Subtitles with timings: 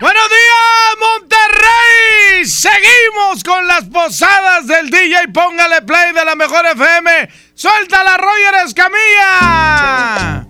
[0.00, 2.46] ¡Buenos días, Monterrey!
[2.46, 5.28] Seguimos con las posadas del DJ.
[5.28, 7.28] Póngale play de la mejor FM.
[7.52, 10.46] ¡Suelta la Roger Escamilla!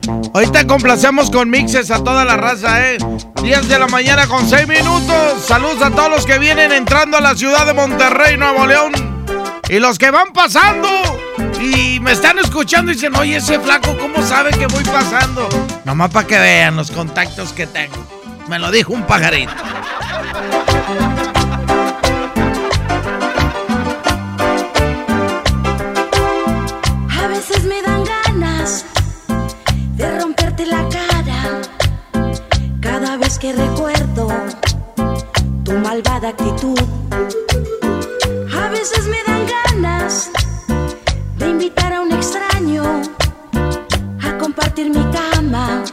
[0.52, 2.98] Te complacemos con mixes a toda la raza, ¿eh?
[3.42, 5.44] 10 de la mañana con 6 minutos.
[5.44, 8.92] Saludos a todos los que vienen entrando a la ciudad de Monterrey, Nuevo León.
[9.68, 10.88] Y los que van pasando
[11.60, 15.48] y me están escuchando y dicen, oye, ese flaco, ¿cómo sabe que voy pasando?
[15.84, 18.19] Nomás para que vean los contactos que tengo.
[18.50, 19.52] Me lo dijo un pajarito.
[27.16, 28.84] A veces me dan ganas
[29.94, 31.60] de romperte la cara.
[32.80, 34.26] Cada vez que recuerdo
[35.64, 36.80] tu malvada actitud.
[38.52, 40.28] A veces me dan ganas
[41.36, 42.82] de invitar a un extraño
[44.24, 45.84] a compartir mi cama,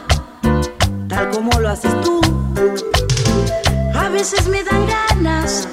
[1.08, 2.37] tal como lo haces tú.
[4.18, 5.68] A veces me dan ganas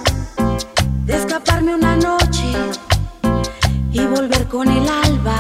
[1.08, 2.54] de escaparme una noche
[3.92, 5.36] y volver con el alba,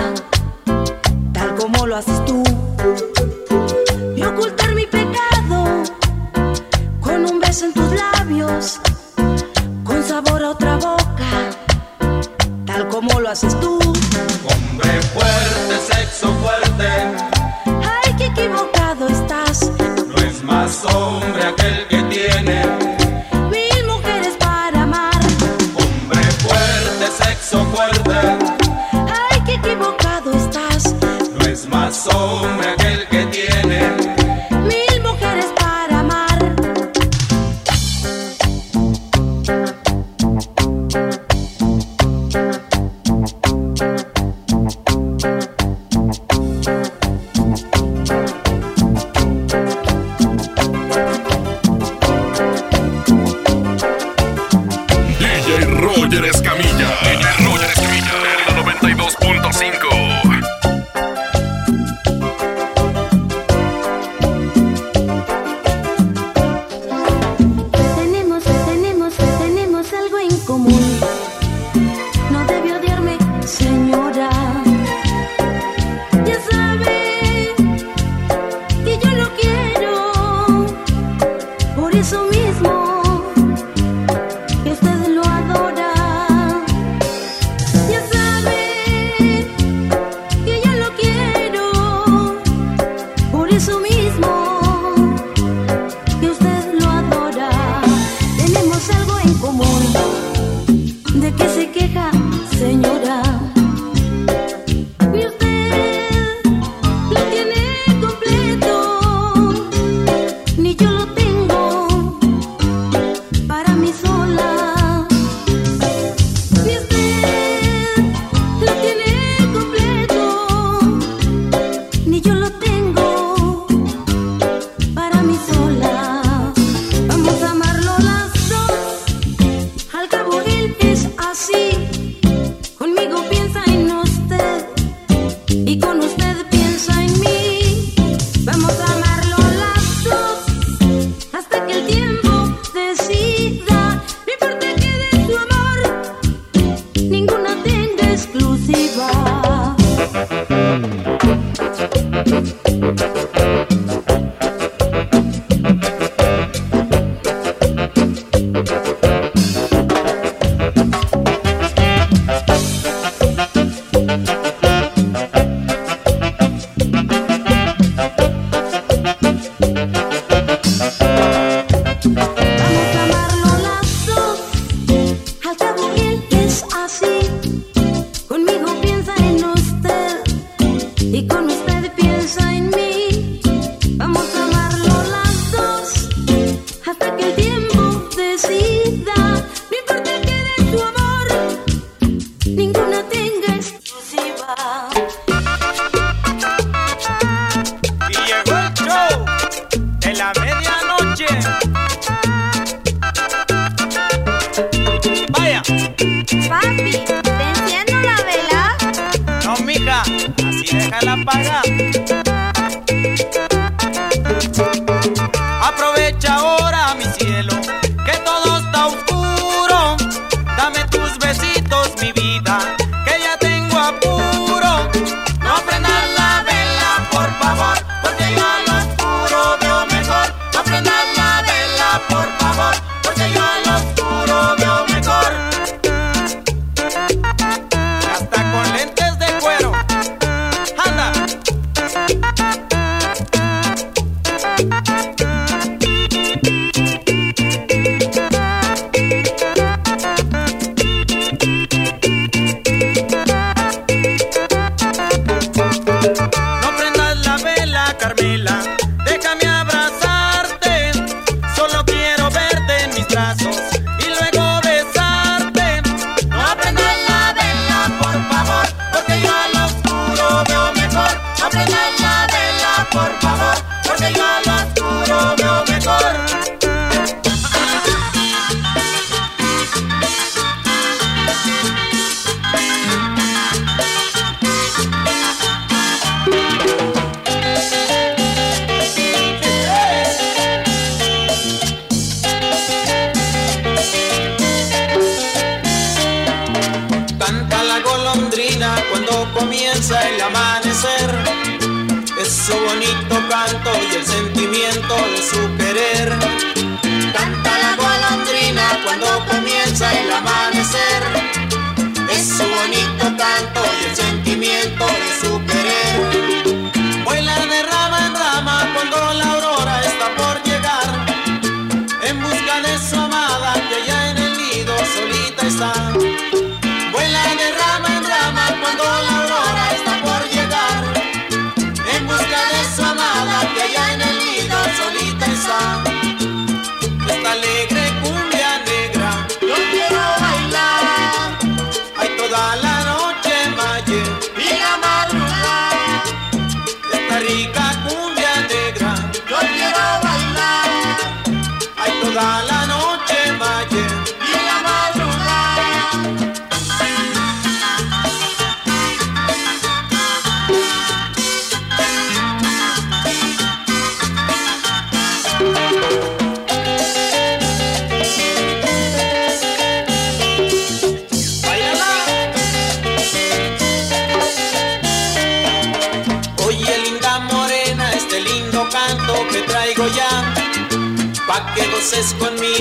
[1.31, 2.41] tal como lo haces tú.
[4.15, 5.83] Y ocultar mi pecado
[6.99, 8.81] con un beso en tus labios,
[9.83, 11.51] con sabor a otra boca,
[12.65, 13.77] tal como lo haces tú.
[13.77, 16.87] Hombre fuerte, sexo fuerte,
[17.67, 19.69] Ay, qué equivocado estás.
[20.07, 21.84] no es más hombre aquel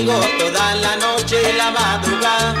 [0.05, 2.55] toda la noche y la madrugada.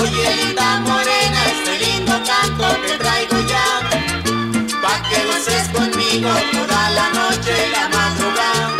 [0.00, 3.80] Oye, linda morena, este lindo canto que traigo ya.
[4.80, 8.76] Pa' que goces conmigo toda la noche y la madrugada.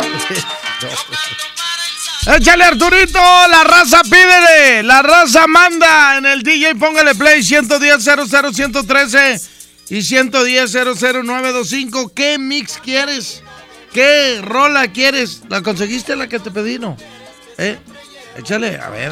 [2.37, 9.41] Échale Arturito, la raza pídele, la raza manda en el DJ, póngale play 110 113
[9.89, 12.13] y 110 00925.
[12.13, 13.43] ¿Qué mix quieres?
[13.93, 15.43] ¿Qué rola quieres?
[15.49, 16.97] ¿La conseguiste la que te pedí, no?
[17.57, 17.77] ¿Eh?
[18.37, 19.11] Échale, a ver,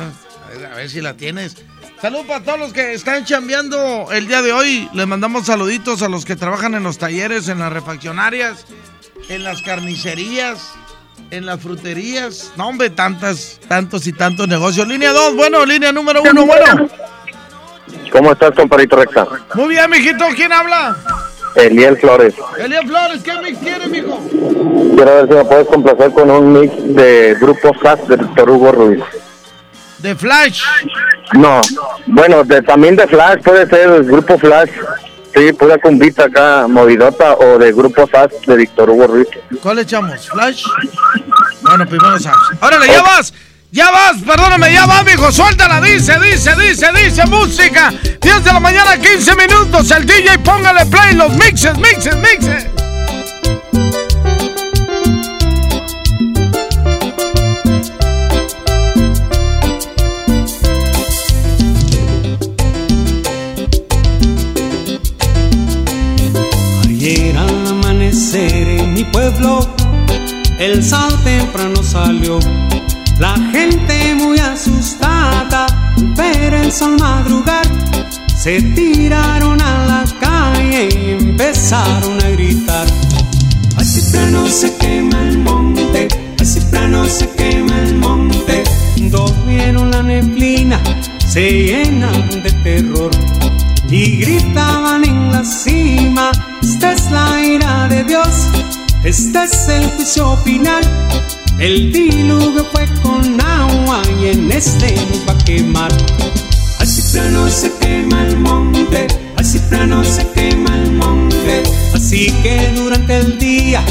[0.72, 1.56] a ver, si la tienes.
[2.02, 4.90] Salud para todos los que están chambeando el día de hoy.
[4.94, 8.66] Les mandamos saluditos a los que trabajan en los talleres, en las refaccionarias,
[9.30, 10.74] en las carnicerías,
[11.30, 12.52] en las fruterías.
[12.58, 14.88] No, hombre, tantas, tantos y tantos negocios.
[14.88, 16.90] Línea 2, bueno, línea número 1, bueno.
[18.12, 19.28] ¿Cómo estás, compadrito Rexa?
[19.54, 20.98] Muy bien, mijito, ¿quién habla?
[21.56, 22.34] Eliel Flores.
[22.58, 24.20] Elías Flores, ¿qué mix quieres, mijo?
[24.96, 28.72] Quiero ver si me puedes complacer con un mix de Grupo SAS de Víctor Hugo
[28.72, 29.04] Ruiz.
[30.00, 30.64] De Flash.
[31.34, 31.62] No,
[32.08, 34.72] bueno, de, también de Flash, puede ser el Grupo Flash.
[35.34, 39.28] Sí, pura cumbita acá, movidota, o de Grupo SAS de Víctor Hugo Ruiz.
[39.62, 40.30] ¿Cuál echamos?
[40.30, 40.66] ¿Flash?
[41.62, 42.38] Bueno, primero Sax.
[42.62, 43.34] ¡Órale, ya vas!
[43.74, 44.18] ¡Ya vas!
[44.22, 45.32] Perdóname, ya vas, mijo.
[45.32, 47.26] Suéltala, dice, dice, dice, dice.
[47.28, 47.90] Música.
[48.20, 49.90] 10 de la mañana, 15 minutos.
[49.92, 51.16] El DJ, póngale play.
[51.16, 52.68] Los mixes, mixes, mixes.
[66.84, 69.66] Ayer al amanecer en mi pueblo,
[70.60, 72.38] el sol temprano salió.
[73.22, 75.68] La gente muy asustada
[76.16, 77.68] pero el sol madrugar
[78.36, 82.88] se tiraron a la calle y empezaron a gritar.
[83.78, 86.08] Ay, temprano se quema el monte,
[86.40, 88.64] ay, temprano se quema el monte.
[89.12, 90.82] Dos vieron la neblina,
[91.28, 93.12] se llenan de terror
[93.88, 96.32] y gritaban en la cima,
[96.64, 98.50] esta es la ira de Dios
[99.04, 100.84] este es el juicio final.
[101.60, 105.92] El diluvio fue con agua y en este nos va a quemar.
[106.80, 111.64] Así plano se quema el monte, así plano se quema el monte.
[111.94, 113.84] Así que durante el día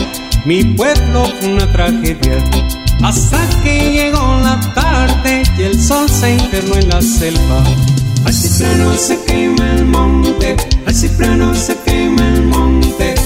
[0.44, 2.44] mi pueblo fue una tragedia.
[3.02, 7.64] Hasta que llegó la tarde y el sol se internó en la selva.
[8.24, 13.19] Así plano se quema el monte, así plano se quema el monte.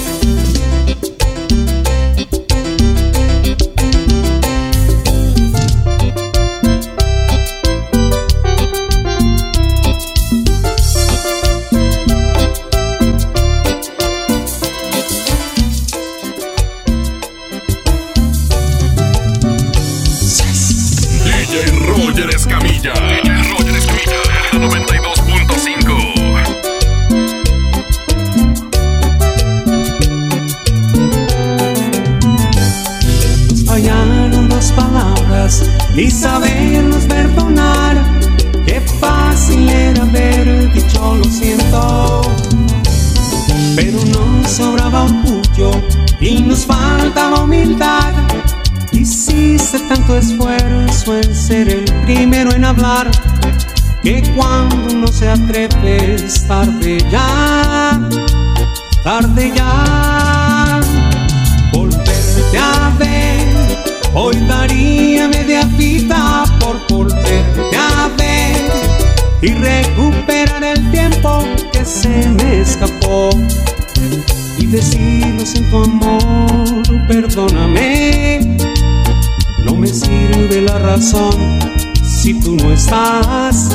[82.03, 83.69] Si tú no estás,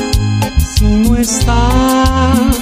[0.75, 2.57] si no estás.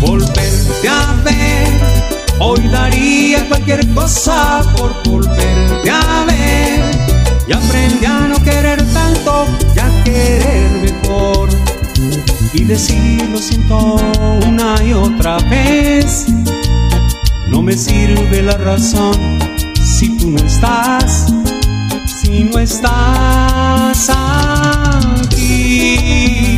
[0.00, 2.08] Volverte a ver
[2.40, 6.80] Hoy daría cualquier cosa por volverte a ver.
[7.48, 11.48] Y aprendí a no querer tanto y a querer mejor.
[12.52, 13.96] Y decir lo siento
[14.46, 16.26] una y otra vez.
[17.48, 19.16] No me sirve la razón
[19.82, 21.32] si tú no estás,
[22.28, 24.10] si no estás
[25.30, 26.57] aquí.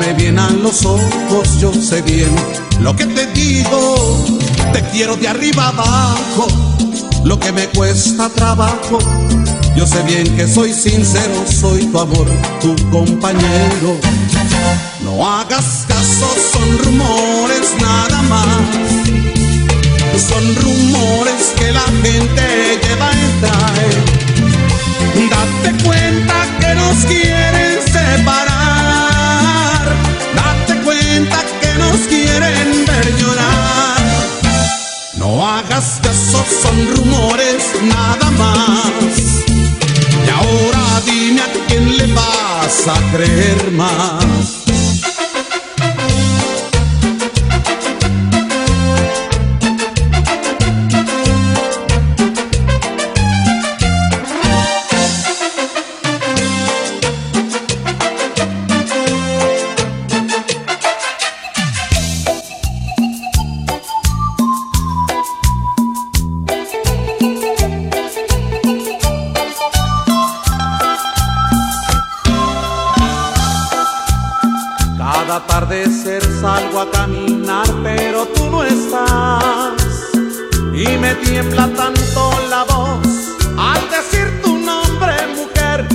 [0.00, 2.34] Mírame bien a los ojos, yo sé bien
[2.80, 4.24] lo que te digo.
[4.72, 6.46] Te quiero de arriba abajo,
[7.24, 8.98] lo que me cuesta trabajo.
[9.76, 12.26] Yo sé bien que soy sincero, soy tu amor,
[12.62, 13.98] tu compañero.
[15.02, 18.46] No hagas caso, son rumores nada más.
[20.16, 24.20] Son rumores que la gente lleva en trae
[25.30, 28.39] Date cuenta que nos quieren separar.
[36.50, 39.44] Son rumores nada más.
[40.26, 44.59] Y ahora dime a quién le vas a creer más.
[82.00, 85.86] levanto la voz al decir tu nombre, mujer,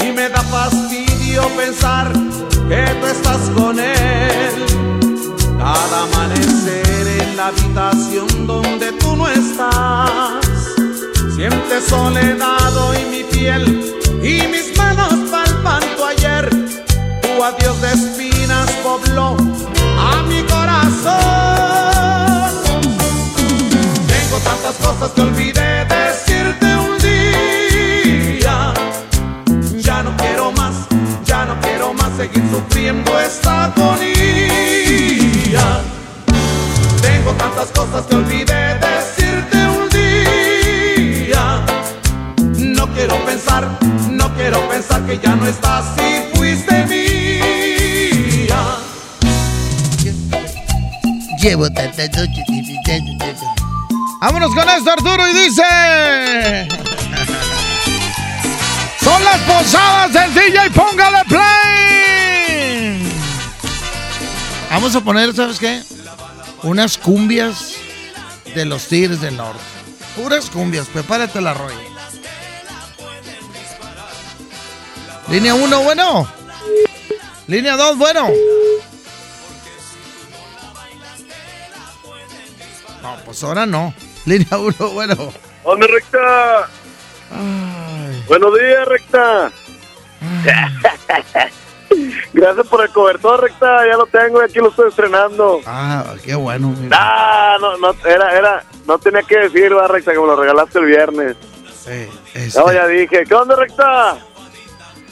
[0.00, 2.12] y me da fastidio pensar
[2.68, 4.66] que tú estás con él.
[5.58, 10.44] Cada amanecer en la habitación donde tú no estás,
[11.34, 16.48] siente soledad y mi piel y mis manos palpan tu ayer.
[17.22, 19.36] Tu adiós de espinas pobló
[24.68, 28.74] tantas cosas que olvidé decirte un día.
[29.80, 30.74] Ya no quiero más,
[31.24, 34.20] ya no quiero más seguir sufriendo esta agonía.
[37.00, 41.64] Tengo tantas cosas que olvidé decirte un día.
[42.58, 43.66] No quiero pensar,
[44.10, 48.60] no quiero pensar que ya no estás y fuiste mía.
[51.40, 52.44] Llevo tantas noches
[54.20, 56.68] Vámonos con esto, Arturo, y dice...
[59.00, 63.12] Son las posadas del DJ, póngale play.
[64.70, 65.82] Vamos a poner, ¿sabes qué?
[66.64, 67.74] Unas cumbias
[68.54, 69.62] de los Tigres del Norte.
[70.16, 71.76] Puras cumbias, prepárate la roya.
[75.28, 76.28] Línea 1, bueno.
[77.46, 78.28] Línea 2, bueno.
[83.00, 83.94] No, pues ahora no.
[84.28, 85.32] Línea 1, bueno.
[85.64, 86.68] ¡Hombre, recta!
[88.28, 89.50] Buenos días, recta.
[92.34, 93.86] Gracias por el cobertor, recta.
[93.86, 95.60] Ya lo tengo y aquí lo estoy estrenando.
[95.64, 96.74] Ah, qué bueno.
[96.90, 100.78] Ah, no, no, era, era, no tenía que decir, va, recta, que me lo regalaste
[100.78, 101.36] el viernes.
[101.86, 104.18] Eh, este, No, ya dije, ¿qué onda, recta?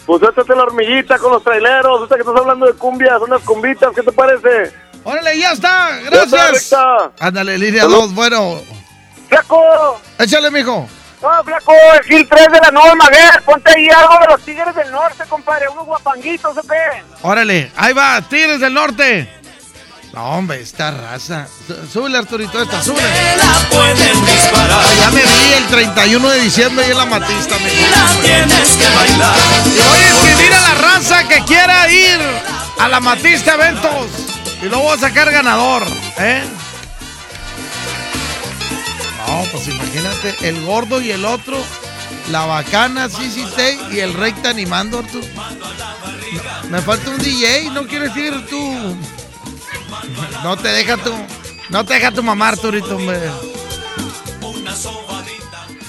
[0.05, 3.95] Pues échate la hormiguita con los traileros, ahorita que estás hablando de cumbias, unas cumbitas,
[3.95, 4.75] ¿qué te parece?
[5.05, 6.01] Órale, ya está.
[6.05, 6.75] Gracias.
[7.19, 8.61] Ándale, línea 2, bueno.
[9.29, 10.01] ¡Flaco!
[10.19, 10.89] Échale, mijo.
[11.23, 14.75] No, flaco, el Gil 3 de la Nueva Maguer, ponte ahí algo de los Tigres
[14.75, 17.03] del Norte, compadre, unos guapanguitos, ¿o qué?
[17.23, 19.33] Órale, ahí va, Tigres del Norte.
[20.13, 21.47] No, hombre, esta raza.
[21.67, 23.09] Sú- Súbele, Arturito, esta, súbele.
[25.01, 28.23] Ya me vi el 31 de diciembre ahí en la Matista, mijo.
[28.23, 29.37] Tienes que bailar.
[29.67, 32.21] Y voy a inscribir a la raza que quiera ir
[32.79, 34.07] a la Matista Eventos.
[34.63, 35.83] Y luego voy a sacar ganador,
[36.19, 36.43] ¿eh?
[39.27, 41.59] No, pues imagínate, el gordo y el otro,
[42.31, 45.27] la bacana, Tay y el recta animando, Arturo.
[46.71, 48.97] Me falta un DJ, ¿no quieres ir tú?
[50.43, 51.13] No te deja tu,
[51.71, 53.21] no te deja tu mamá, Arturito, hombre.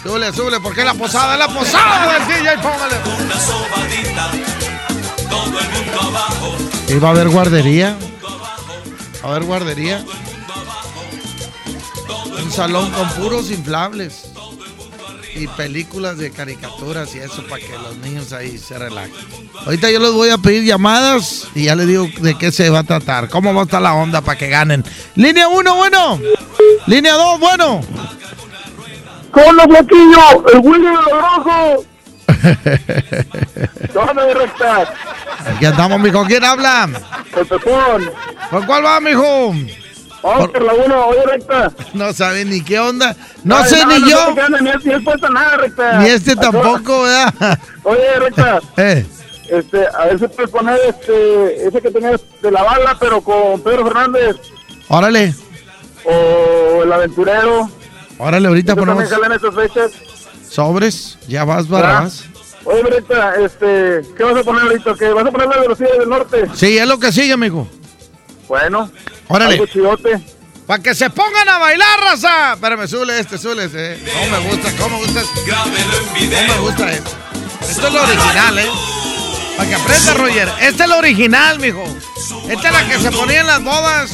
[0.04, 2.96] Súbele, súbele, porque la posada, es la posada del DJ, póngale.
[6.88, 7.98] ¿Y va a haber guardería?
[9.24, 10.04] ¿Va a haber guardería?
[12.44, 14.32] Un salón con puros inflables.
[15.36, 19.14] Y películas de caricaturas y eso para que los niños ahí se relajen.
[19.66, 22.80] Ahorita yo les voy a pedir llamadas y ya les digo de qué se va
[22.80, 23.30] a tratar.
[23.30, 24.84] ¿Cómo va a estar la onda para que ganen?
[25.16, 26.20] Línea 1, bueno.
[26.88, 27.82] Línea 2, bueno.
[29.30, 30.48] ¡Con los flaquillo!
[30.54, 31.86] ¡El Willy de los Rojos!
[33.94, 34.94] ¿Dónde, recta?
[35.46, 36.26] Aquí andamos, mijo.
[36.26, 36.90] ¿Quién habla?
[37.36, 38.12] El Pepón.
[38.50, 39.54] ¿Por cuál va, mijo?
[40.24, 41.72] Vamos por la 1, oye, recta.
[41.94, 43.16] No sabe ni qué onda.
[43.44, 44.36] No Ay, sé ni no yo.
[44.62, 46.00] Ni, ni he puesto nada, recta.
[46.00, 47.60] Ni este tampoco, ¿verdad?
[47.84, 48.60] Oye, recta.
[48.78, 49.06] Eh,
[49.50, 53.62] Este, a ver si puedes poner este, ese que tenías de la bala, pero con
[53.62, 54.36] Pedro Fernández.
[54.90, 55.34] órale.
[56.04, 57.70] O el aventurero.
[58.18, 59.92] Órale, ahorita ponemos también salen estas fechas.
[60.50, 61.18] sobres.
[61.28, 62.26] Ya vas, Barrabás.
[62.66, 64.94] Oye, recta, este, ¿qué vas a poner ahorita?
[65.00, 65.10] ¿Qué?
[65.14, 66.48] ¿Vas a poner la velocidad del norte?
[66.56, 67.68] Sí, es lo que sigue, mijo.
[68.50, 68.90] Bueno.
[69.28, 69.54] Órale.
[69.54, 70.20] Algo chidote.
[70.66, 72.54] Para que se pongan a bailar, raza.
[72.54, 74.04] Espérame, súbele este, súbele ese.
[74.14, 74.72] ¿Cómo me gusta?
[74.78, 75.22] ¿Cómo me gusta?
[75.22, 77.12] ¿Cómo me gusta esto?
[77.70, 78.70] Esto es lo original, ¿eh?
[79.56, 80.50] Para que aprenda, Roger.
[80.60, 81.84] Este es lo original, mijo.
[82.50, 84.12] Esta es la que se ponía en las bodas.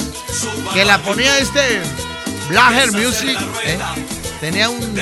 [0.74, 1.82] Que la ponía este
[2.50, 3.38] Blaher Music.
[3.66, 3.80] ¿eh?
[4.40, 5.00] Tenía un,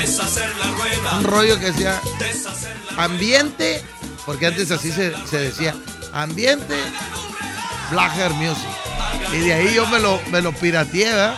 [1.18, 2.00] un rollo que decía
[2.98, 3.84] ambiente,
[4.26, 5.76] porque antes así se, se decía,
[6.14, 6.76] ambiente
[7.92, 8.70] Blaher Music.
[9.34, 11.36] Y de ahí yo me lo, me lo pirateé, ¿verdad?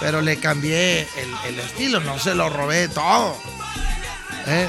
[0.00, 3.36] Pero le cambié el, el estilo, no se lo robé todo.
[4.46, 4.68] ¿eh?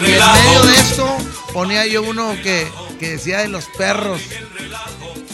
[0.00, 1.16] Y en medio de esto
[1.52, 4.20] ponía yo uno que, que decía de los perros.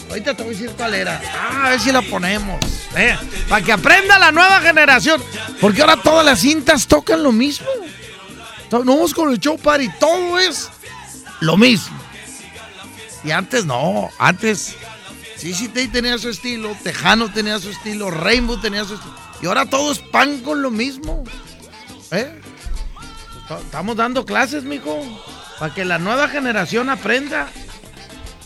[0.08, 1.20] Ahorita te voy a decir cuál era.
[1.34, 2.58] Ah, a ver si la ponemos.
[2.96, 3.16] ¿eh?
[3.48, 5.22] Para que aprenda la nueva generación.
[5.60, 7.66] Porque ahora todas las cintas tocan lo mismo.
[8.70, 10.68] No vamos con el show party, todo es
[11.40, 11.97] lo mismo.
[13.28, 14.74] Y antes no, antes
[15.36, 19.14] sí, tenía su estilo, Tejano tenía su estilo, Rainbow tenía su estilo.
[19.42, 21.24] Y ahora todo es pan con lo mismo.
[22.10, 22.40] ¿Eh?
[23.50, 24.98] Est- Estamos dando clases, mijo,
[25.58, 27.50] para que la nueva generación aprenda.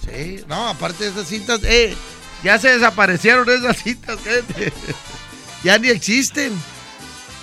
[0.05, 1.95] Sí, no, aparte de esas cintas, eh,
[2.43, 4.73] ya se desaparecieron esas cintas, gente.
[5.63, 6.53] ya ni existen.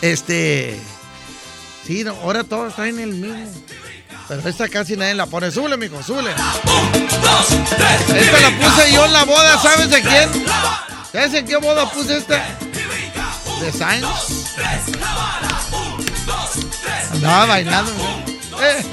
[0.02, 0.78] Este,
[1.88, 3.50] sí, no, ahora todos traen el mismo.
[4.30, 5.50] Pero esta casi nadie la pone.
[5.50, 6.30] Súbele, mijo, súbele.
[6.30, 10.30] Esta la puse yo en la boda, ¿sabes de quién?
[11.12, 12.46] ¿Sabes en qué boda puse esta?
[13.60, 14.06] De Sainz.
[17.12, 17.92] Andaba bailando.
[18.62, 18.86] Eh.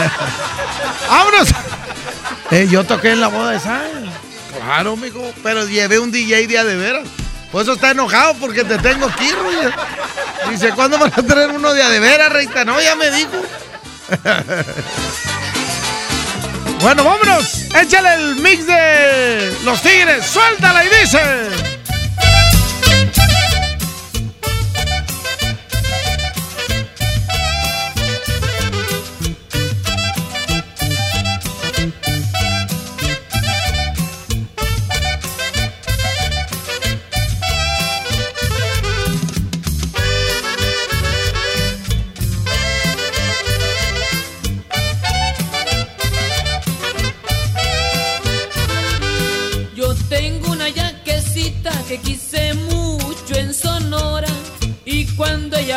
[1.08, 1.48] ¡Vámonos!
[2.50, 4.10] Eh, yo toqué en la boda de Sainz.
[4.56, 5.22] Claro, mijo.
[5.44, 7.06] Pero llevé un DJ día de veras.
[7.50, 9.74] Por eso está enojado porque te tengo aquí, Roger.
[10.50, 12.64] Dice, ¿cuándo van a traer uno de a de veras, Reita?
[12.64, 13.42] No, ya me dijo.
[16.80, 17.62] bueno, vámonos.
[17.74, 20.26] Échale el mix de los tigres.
[20.26, 21.75] Suéltala y dice.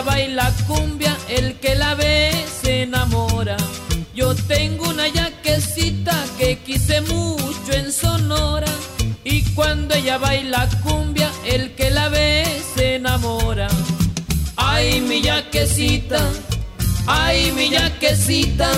[0.01, 2.31] Baila cumbia, el que la ve
[2.61, 3.57] se enamora.
[4.13, 8.71] Yo tengo una yaquecita que quise mucho en Sonora.
[9.23, 13.67] Y cuando ella baila cumbia, el que la ve se enamora.
[14.55, 16.21] Ay, mi yaquecita,
[17.07, 18.69] ay, mi yaquecita,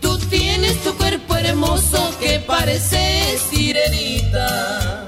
[0.00, 5.06] tú tienes tu cuerpo hermoso que parece sirenita.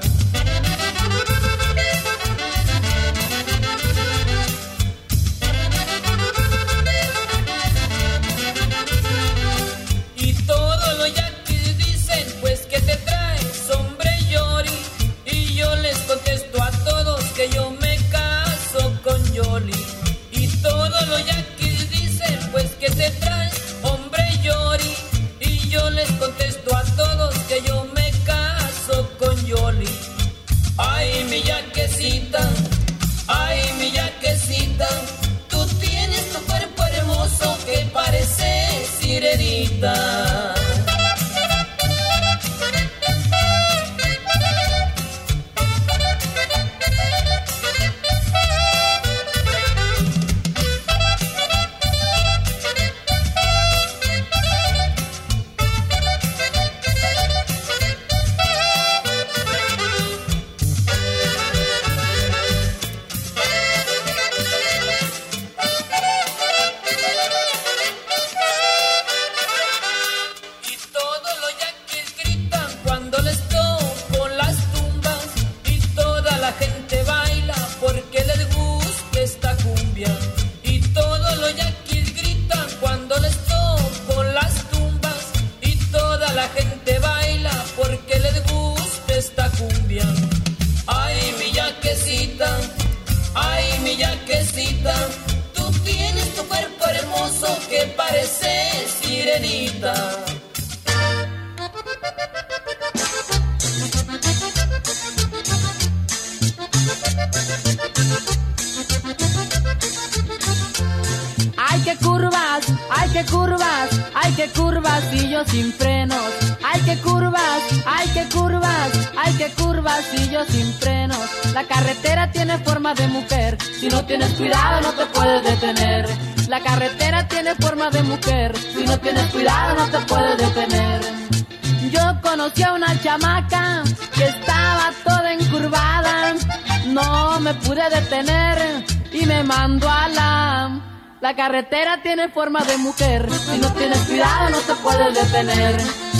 [141.41, 145.75] Carretera tiene forma de mujer, si no tienes cuidado no te puedes detener.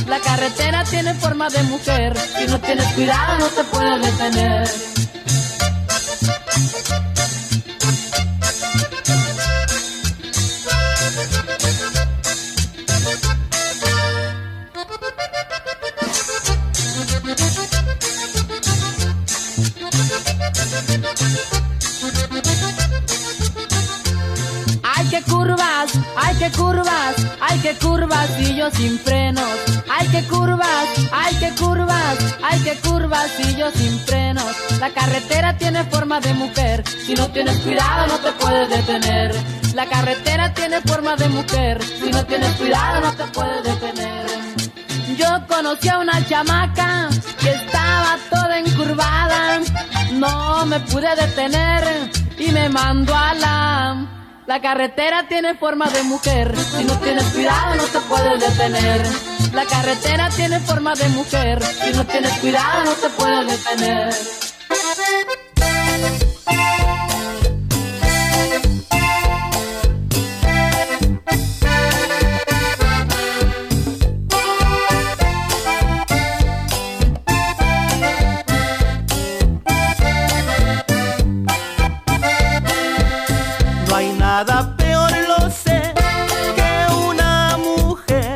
[0.07, 4.90] La carretera tiene forma de mujer, si no tienes cuidado no te puedes detener.
[37.43, 39.36] Tienes cuidado no te puedes detener.
[39.73, 44.25] La carretera tiene forma de mujer, si no tienes cuidado no te puedes detener.
[45.17, 49.60] Yo conocí a una chamaca que estaba toda encurvada,
[50.13, 54.08] no me pude detener y me mandó a la
[54.45, 59.01] la carretera tiene forma de mujer, si no tienes cuidado no te puedes detener.
[59.54, 64.40] La carretera tiene forma de mujer, si no tienes cuidado no te puedes detener.
[84.45, 85.93] nada peor lo sé
[86.56, 86.71] que
[87.08, 88.36] una mujer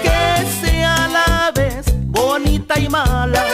[0.00, 3.44] que sea a la vez bonita y mala.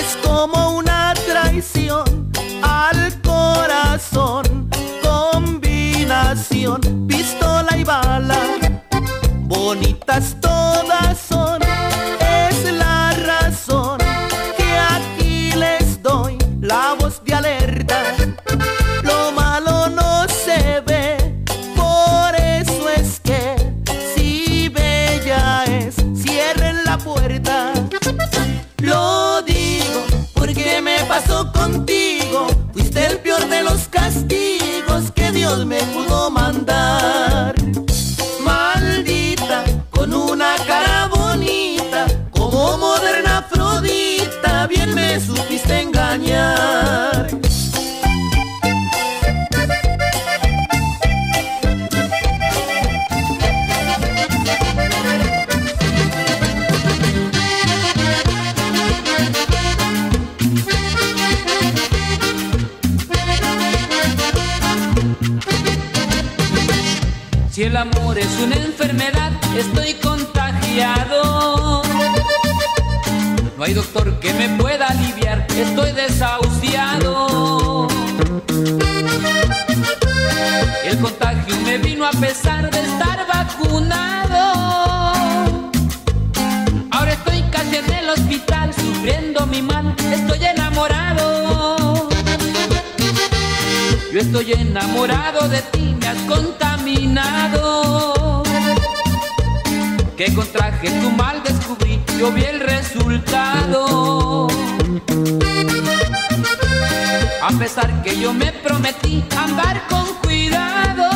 [0.00, 4.68] Es como una traición al corazón,
[5.02, 8.40] combinación, pistola y bala.
[9.42, 10.39] Bonitas
[108.10, 111.08] que yo me prometí andar con cuidado.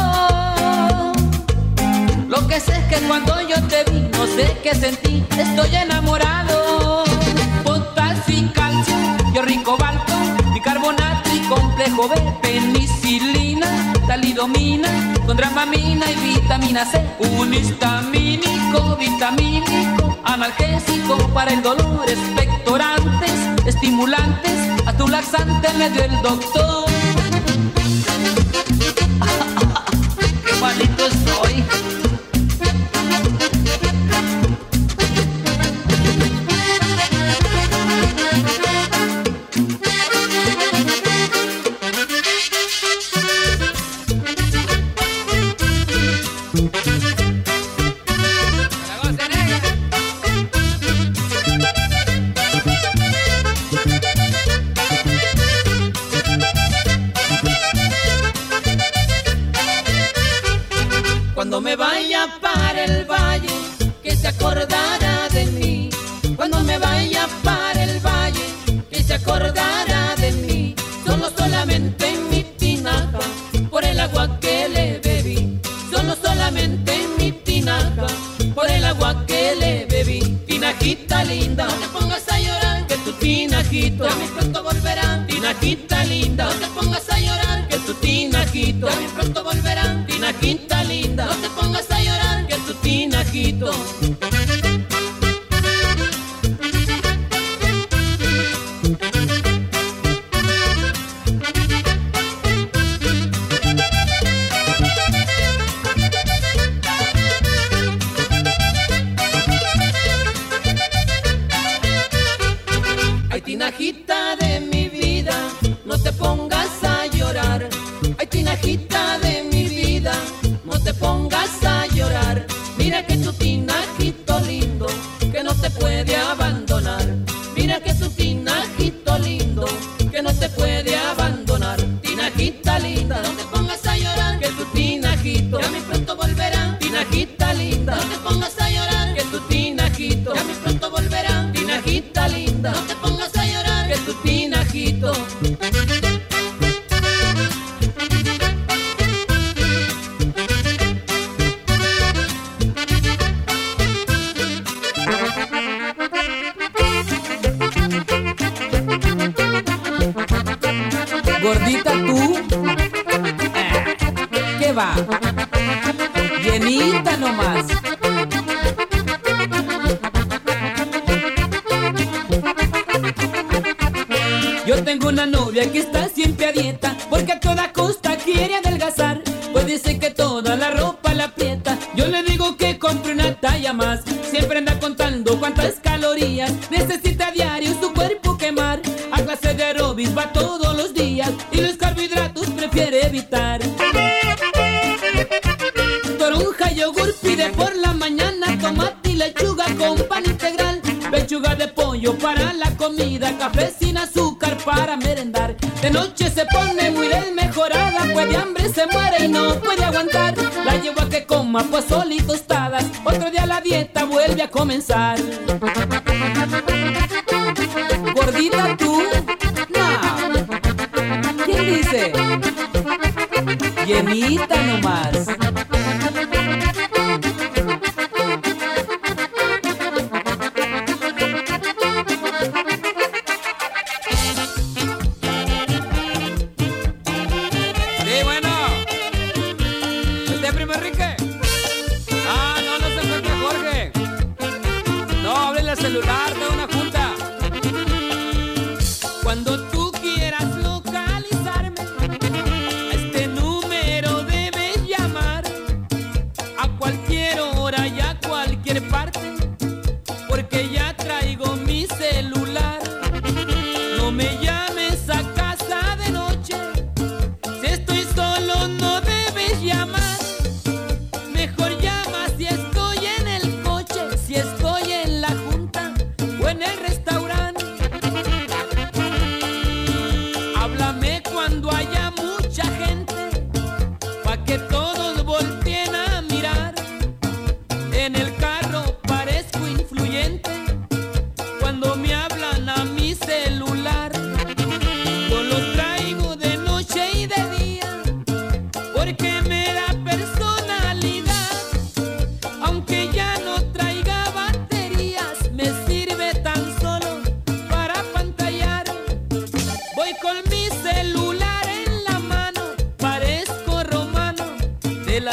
[2.28, 7.04] Lo que sé es que cuando yo te vi, no sé qué sentí, estoy enamorado.
[7.64, 8.94] Botas sin calcio,
[9.32, 10.12] yo rico balto,
[10.52, 14.88] bicarbonato y complejo B, penicilina, talidomina,
[15.26, 23.32] con dramamina y vitamina C, un histamínico, vitamínico, analgésico para el dolor, expectorantes,
[23.66, 24.54] estimulantes,
[24.86, 26.83] a tu laxante me dio el doctor.
[30.74, 31.23] animalitos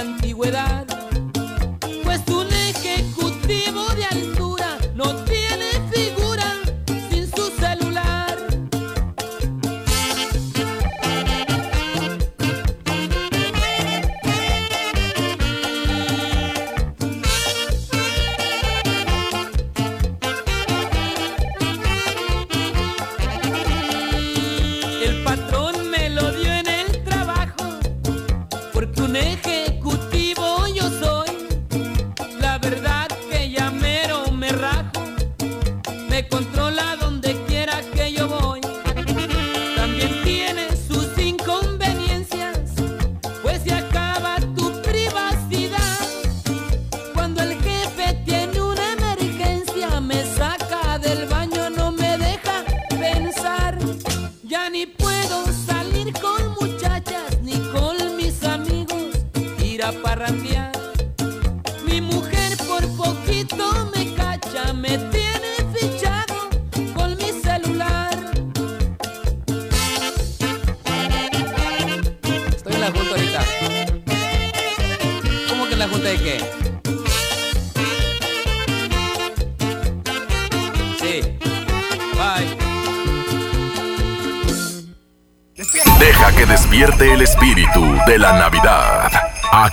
[0.02, 0.91] antigüedad.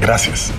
[0.00, 0.52] Gracias.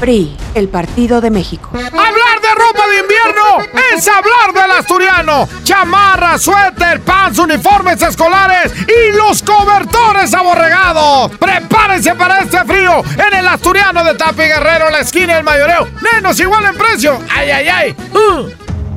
[0.00, 1.70] PRI, el Partido de México.
[1.72, 5.48] Hablar de ropa de invierno es hablar del asturiano.
[5.62, 11.30] Chamarra, suéter, pants, uniformes escolares y los cobertores aborregados.
[11.38, 15.88] Prepárense para este frío en el asturiano de Tapi Guerrero, la esquina del mayoreo.
[16.12, 17.18] Menos igual en precio.
[17.30, 17.96] Ay, ay, ay.
[18.12, 18.48] Uh.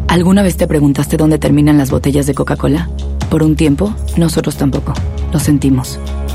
[0.08, 2.90] ¿Alguna vez te preguntaste dónde terminan las botellas de Coca-Cola?
[3.30, 4.94] Por un tiempo, nosotros tampoco.
[5.32, 6.00] Lo sentimos.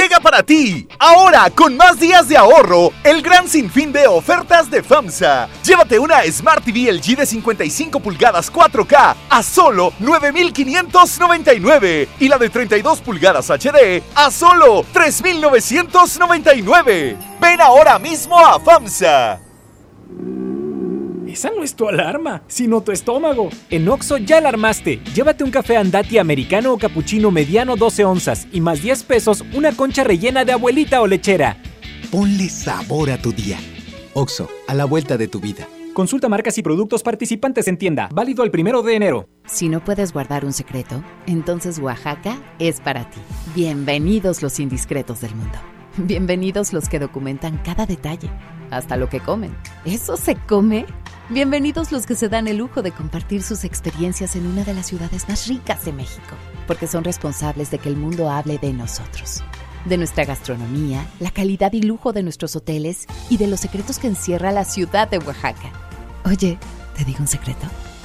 [0.00, 4.82] Llega para ti, ahora con más días de ahorro, el gran sinfín de ofertas de
[4.82, 5.46] FAMSA.
[5.62, 12.48] Llévate una Smart TV LG de 55 pulgadas 4K a solo 9,599 y la de
[12.48, 17.18] 32 pulgadas HD a solo 3,999.
[17.38, 19.49] Ven ahora mismo a FAMSA.
[21.30, 23.50] Esa no es tu alarma, sino tu estómago.
[23.70, 25.00] En Oxo ya alarmaste.
[25.14, 29.70] Llévate un café andati americano o cappuccino mediano 12 onzas y más 10 pesos una
[29.70, 31.56] concha rellena de abuelita o lechera.
[32.10, 33.58] Ponle sabor a tu día.
[34.12, 35.68] Oxo, a la vuelta de tu vida.
[35.94, 38.08] Consulta marcas y productos participantes en tienda.
[38.12, 39.28] Válido el primero de enero.
[39.46, 43.20] Si no puedes guardar un secreto, entonces Oaxaca es para ti.
[43.54, 45.58] Bienvenidos los indiscretos del mundo.
[45.96, 48.30] Bienvenidos los que documentan cada detalle,
[48.70, 49.56] hasta lo que comen.
[49.84, 50.86] ¿Eso se come?
[51.30, 54.88] Bienvenidos los que se dan el lujo de compartir sus experiencias en una de las
[54.88, 56.34] ciudades más ricas de México,
[56.66, 59.44] porque son responsables de que el mundo hable de nosotros,
[59.84, 64.08] de nuestra gastronomía, la calidad y lujo de nuestros hoteles y de los secretos que
[64.08, 65.70] encierra la ciudad de Oaxaca.
[66.24, 66.58] Oye,
[66.96, 67.68] ¿te digo un secreto?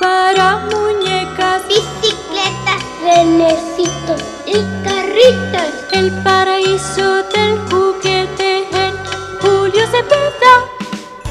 [0.00, 4.52] Para muñecas, bicicletas, renecitos y
[4.84, 5.72] carritos.
[5.92, 8.96] El paraíso del juguete en
[9.40, 10.78] Julio Cepeda.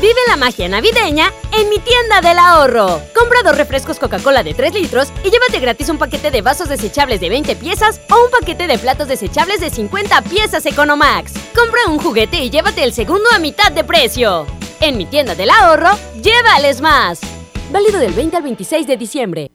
[0.01, 3.01] Vive la magia navideña en mi tienda del ahorro.
[3.15, 7.21] Compra dos refrescos Coca-Cola de 3 litros y llévate gratis un paquete de vasos desechables
[7.21, 11.33] de 20 piezas o un paquete de platos desechables de 50 piezas Economax.
[11.55, 14.45] Compra un juguete y llévate el segundo a mitad de precio.
[14.81, 15.91] En mi tienda del ahorro,
[16.21, 17.21] llévales más.
[17.69, 19.51] Válido del 20 al 26 de diciembre.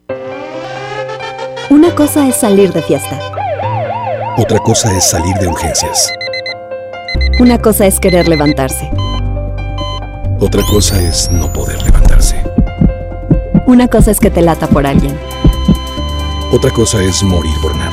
[1.71, 3.19] Una cosa es salir de fiesta.
[4.37, 6.13] Otra cosa es salir de urgencias.
[7.39, 8.89] Una cosa es querer levantarse.
[10.39, 12.35] Otra cosa es no poder levantarse.
[13.65, 15.17] Una cosa es que te lata por alguien.
[16.51, 17.92] Otra cosa es morir por nada.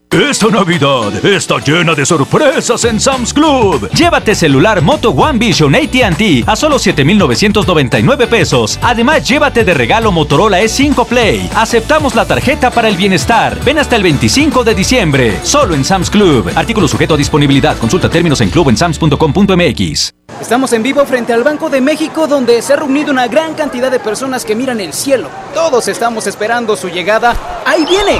[0.11, 3.89] Esta Navidad está llena de sorpresas en Sam's Club.
[3.91, 8.77] Llévate celular Moto One Vision AT&T a solo 7,999 pesos.
[8.81, 11.49] Además, llévate de regalo Motorola E5 Play.
[11.55, 13.57] Aceptamos la tarjeta para el bienestar.
[13.63, 15.39] Ven hasta el 25 de diciembre.
[15.43, 16.51] Solo en Sam's Club.
[16.55, 17.77] Artículo sujeto a disponibilidad.
[17.77, 20.13] Consulta términos en clubensams.com.mx.
[20.41, 23.89] Estamos en vivo frente al Banco de México donde se ha reunido una gran cantidad
[23.89, 25.29] de personas que miran el cielo.
[25.53, 27.63] Todos estamos esperando su llegada.
[27.65, 28.19] ¡Ahí viene!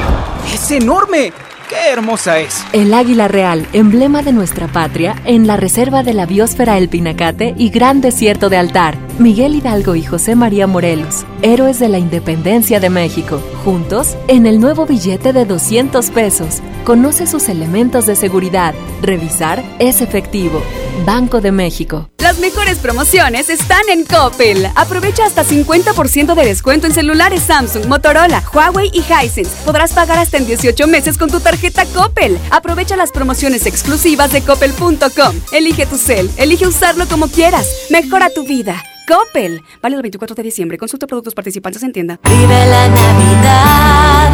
[0.54, 1.34] ¡Es enorme!
[1.72, 2.65] ¡Qué hermosa es!
[2.74, 7.53] El águila real, emblema de nuestra patria, en la reserva de la biosfera El Pinacate
[7.57, 8.97] y Gran Desierto de Altar.
[9.19, 13.41] Miguel Hidalgo y José María Morelos, héroes de la independencia de México.
[13.63, 16.61] Juntos, en el nuevo billete de 200 pesos.
[16.84, 18.74] Conoce sus elementos de seguridad.
[19.01, 20.61] Revisar es efectivo.
[21.05, 22.09] Banco de México.
[22.17, 24.67] Las mejores promociones están en Coppel.
[24.76, 29.51] Aprovecha hasta 50% de descuento en celulares Samsung, Motorola, Huawei y Hisense.
[29.65, 32.39] Podrás pagar hasta en 18 meses con tu tarjeta Coppel.
[32.49, 35.36] Aprovecha las promociones exclusivas de coppel.com.
[35.51, 37.68] Elige tu cel, elige usarlo como quieras.
[37.89, 38.82] Mejora tu vida.
[39.07, 39.62] Coppel.
[39.82, 40.78] Válido el 24 de diciembre.
[40.78, 42.20] Consulta productos participantes en tienda.
[42.24, 44.32] Vive la Navidad.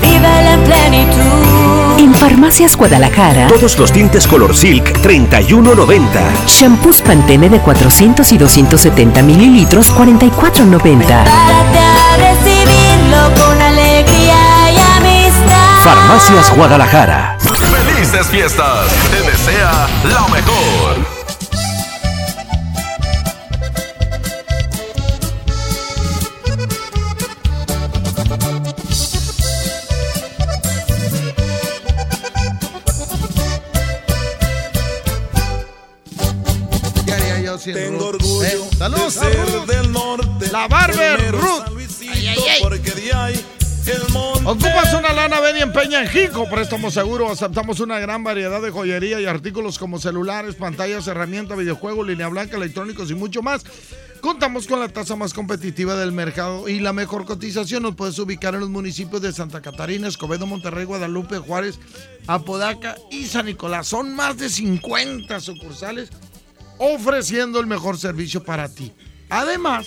[0.00, 1.98] Vive la plenitud.
[1.98, 3.48] En Farmacias Guadalajara.
[3.48, 6.46] Todos los tintes Color Silk 31.90.
[6.46, 10.80] Shampoos Pantene de 400 y 270 mililitros 44.90.
[10.80, 13.67] Prepárate a recibirlo con.
[15.88, 17.38] Farmacias Guadalajara.
[17.40, 18.92] Felices fiestas.
[19.10, 21.17] Te desea lo mejor.
[45.78, 46.48] Empeña en Jico.
[46.50, 47.30] Préstamo seguro.
[47.30, 52.56] Aceptamos una gran variedad de joyería y artículos como celulares, pantallas, herramientas, videojuegos, línea blanca,
[52.56, 53.64] electrónicos y mucho más.
[54.20, 57.84] Contamos con la tasa más competitiva del mercado y la mejor cotización.
[57.84, 61.78] Nos puedes ubicar en los municipios de Santa Catarina, Escobedo, Monterrey, Guadalupe, Juárez,
[62.26, 63.86] Apodaca y San Nicolás.
[63.86, 66.10] Son más de 50 sucursales
[66.78, 68.92] ofreciendo el mejor servicio para ti.
[69.30, 69.86] Además,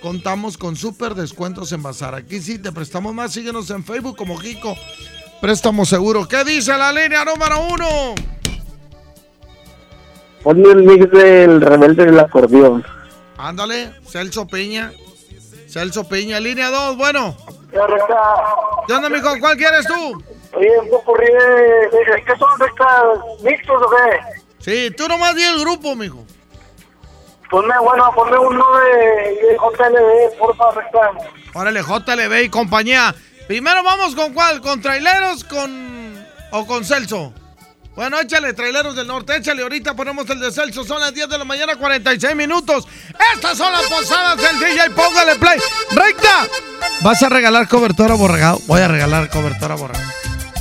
[0.00, 2.14] contamos con súper descuentos en Bazar.
[2.14, 3.34] Aquí sí te prestamos más.
[3.34, 4.74] Síguenos en Facebook como Jico.
[5.46, 6.26] Préstamo seguro.
[6.26, 8.16] ¿Qué dice la línea número uno?
[10.42, 12.84] Ponme el mix del rebelde del acordeón.
[13.38, 14.90] Ándale, Celso Peña.
[15.68, 17.36] Celso Peña, línea 2, bueno.
[17.70, 19.28] ¿Qué onda, mijo?
[19.38, 20.20] ¿Cuál quieres tú?
[20.52, 21.30] Oye, un poco ríe.
[22.26, 24.42] ¿Qué son estas mixtos o qué?
[24.58, 26.24] Sí, tú nomás di el grupo, mijo.
[27.48, 31.12] Ponme, bueno, ponme uno de, de JLB, porfa, recta.
[31.54, 33.14] Órale, JLB y compañía.
[33.46, 37.32] Primero vamos con cuál, con traileros con o con Celso.
[37.94, 41.38] Bueno, échale, traileros del norte, échale, ahorita ponemos el de Celso, son las 10 de
[41.38, 42.86] la mañana, 46 minutos.
[43.34, 45.58] Estas son las posadas del DJ, póngale play.
[45.92, 46.46] Recta,
[47.00, 48.60] ¿vas a regalar cobertura borregado?
[48.66, 50.12] Voy a regalar cobertura borregado.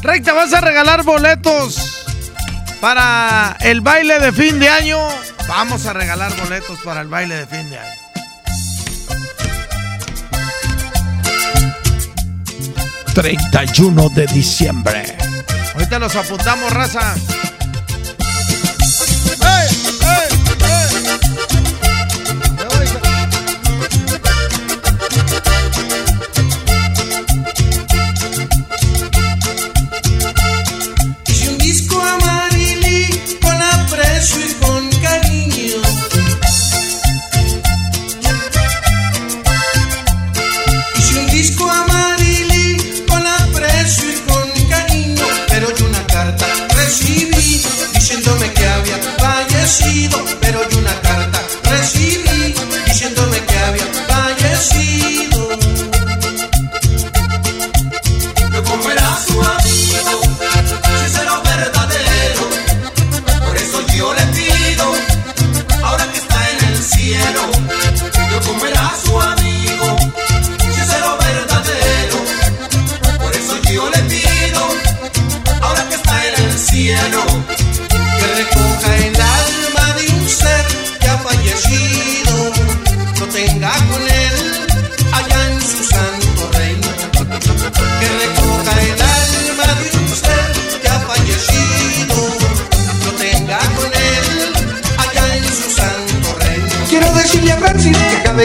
[0.01, 2.05] Recta, ¿vas a regalar boletos
[2.79, 4.99] para el baile de fin de año?
[5.47, 7.99] Vamos a regalar boletos para el baile de fin de año.
[13.15, 15.15] 31 de diciembre.
[15.73, 17.15] Ahorita los apuntamos, raza.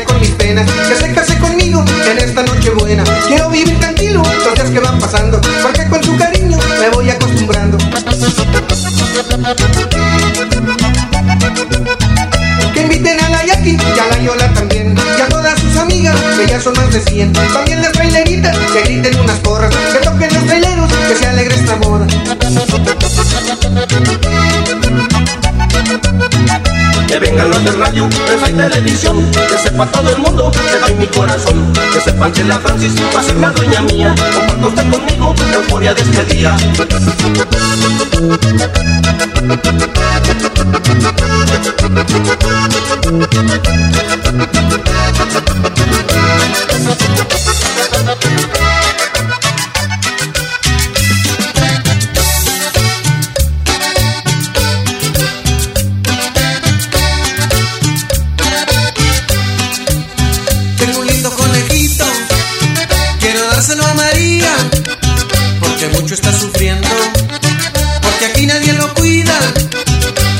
[0.06, 3.02] Con mis penas, que se case conmigo en esta noche buena.
[3.26, 7.76] Quiero vivir tranquilo los días que van pasando, porque con su cariño me voy acostumbrando.
[12.72, 16.16] Que inviten a la Yaki y a la Yola también, y a todas sus amigas,
[16.38, 17.32] que ya son más de 100.
[17.32, 21.74] También las traileritas, que griten unas porras, que toquen los traileros, que se alegre esta
[21.76, 22.06] boda.
[27.10, 30.94] Que vengan los de radio, prensa y televisión Que sepa todo el mundo que doy
[30.94, 35.34] mi corazón Que sepan que la Francis va a la dueña mía Comparto usted conmigo
[35.50, 36.56] la euforia de este día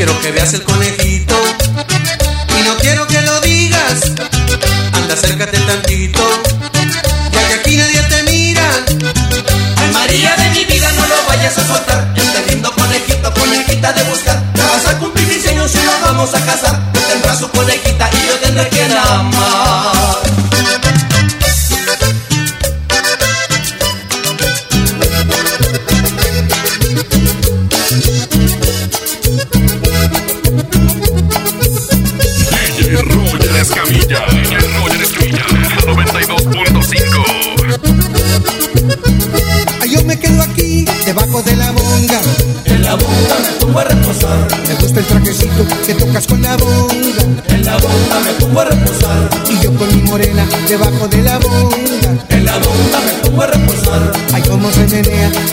[0.01, 0.99] Quiero que veas el conejito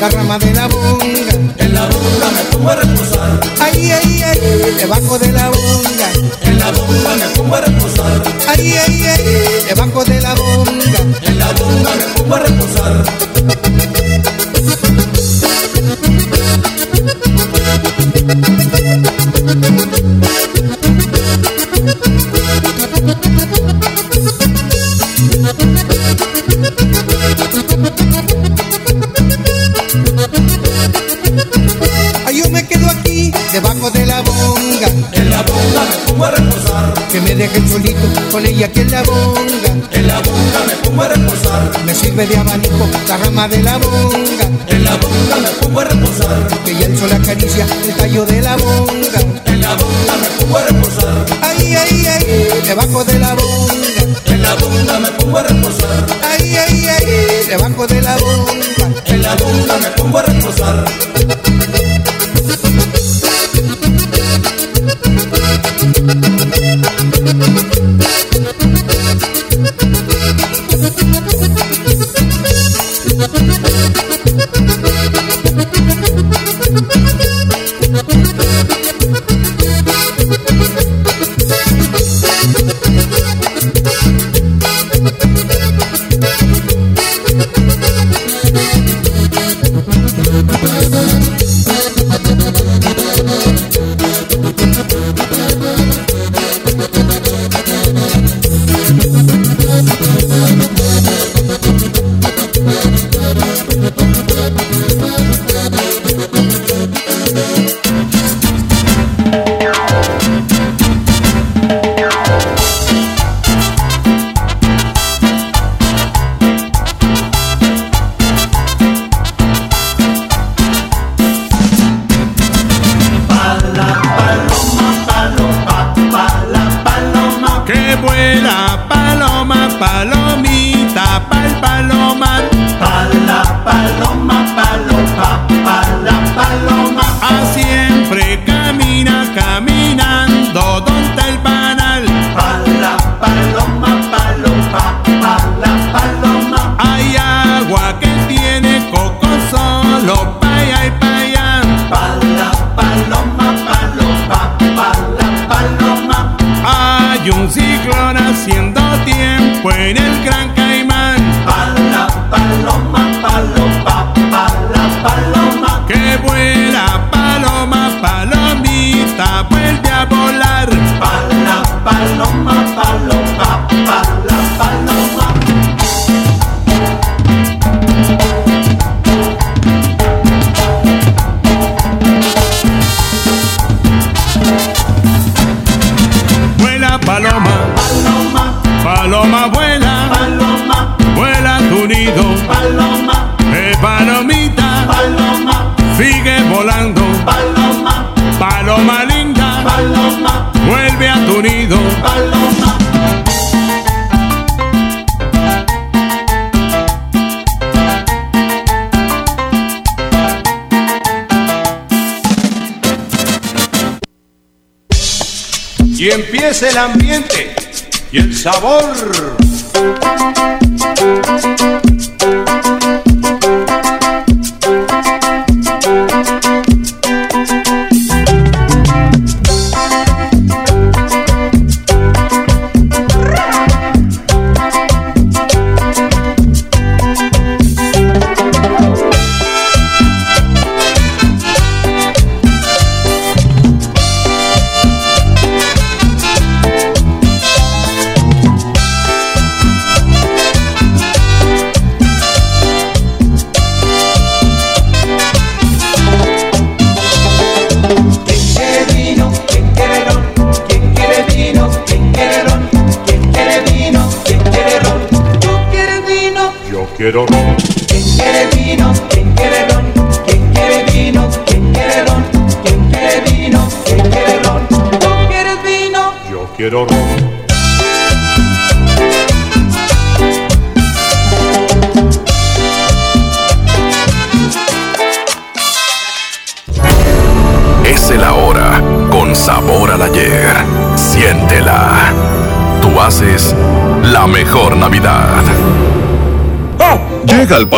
[0.07, 0.46] la rama
[43.37, 43.96] abanico la rama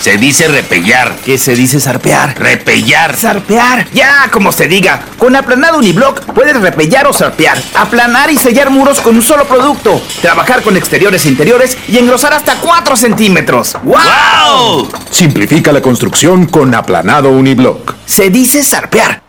[0.00, 1.16] Se dice repellar.
[1.24, 2.38] ¿Qué se dice zarpear?
[2.38, 3.16] Repellar.
[3.16, 3.88] Zarpear.
[3.92, 5.00] Ya, como se diga.
[5.18, 7.60] Con aplanado uniblock puedes repellar o zarpear.
[7.74, 10.00] Aplanar y sellar muros con un solo producto.
[10.22, 13.76] Trabajar con exteriores e interiores y engrosar hasta 4 centímetros.
[13.82, 14.88] ¡Wow!
[15.10, 17.94] Simplifica la construcción con aplanado uniblock.
[18.06, 19.22] Se dice zarpear.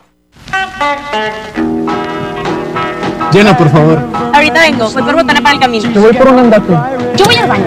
[3.32, 3.98] Llena, por favor.
[4.34, 5.92] Ahorita vengo, voy por botana para el camino.
[5.92, 6.72] Te voy por un andate.
[7.16, 7.66] Yo voy al baño.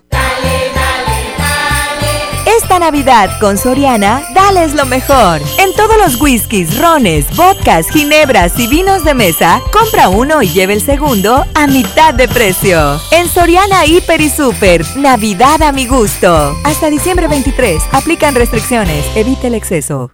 [2.71, 5.41] Esta Navidad con Soriana, dales lo mejor.
[5.59, 10.75] En todos los whiskies, rones, vodkas, ginebras y vinos de mesa, compra uno y lleve
[10.75, 12.97] el segundo a mitad de precio.
[13.11, 16.55] En Soriana Hiper y Super, Navidad a mi gusto.
[16.63, 20.13] Hasta diciembre 23, aplican restricciones, evite el exceso.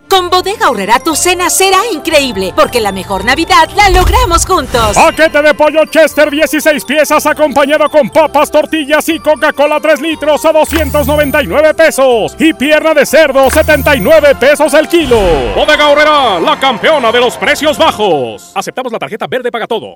[0.11, 4.93] Con Bodega Aurrera tu cena será increíble, porque la mejor Navidad la logramos juntos.
[4.93, 10.51] Paquete de pollo Chester 16 piezas acompañado con papas, tortillas y Coca-Cola 3 litros a
[10.51, 12.35] 299 pesos.
[12.37, 15.17] Y pierna de cerdo 79 pesos el kilo.
[15.55, 18.51] Bodega Aurrera, la campeona de los precios bajos.
[18.53, 19.95] Aceptamos la tarjeta verde paga todo.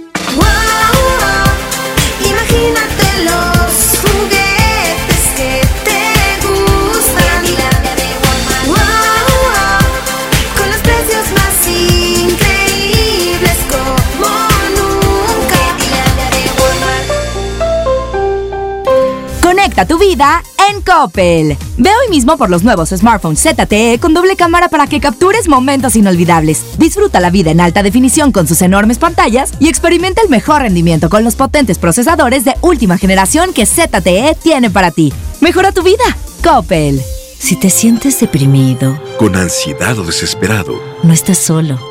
[19.71, 21.57] Conecta tu vida en Coppel.
[21.77, 25.95] Ve hoy mismo por los nuevos smartphones ZTE con doble cámara para que captures momentos
[25.95, 26.77] inolvidables.
[26.77, 31.09] Disfruta la vida en alta definición con sus enormes pantallas y experimenta el mejor rendimiento
[31.09, 35.13] con los potentes procesadores de última generación que ZTE tiene para ti.
[35.39, 36.03] Mejora tu vida.
[36.43, 37.01] Coppel.
[37.39, 41.90] Si te sientes deprimido, Con ansiedad o desesperado, no estás solo.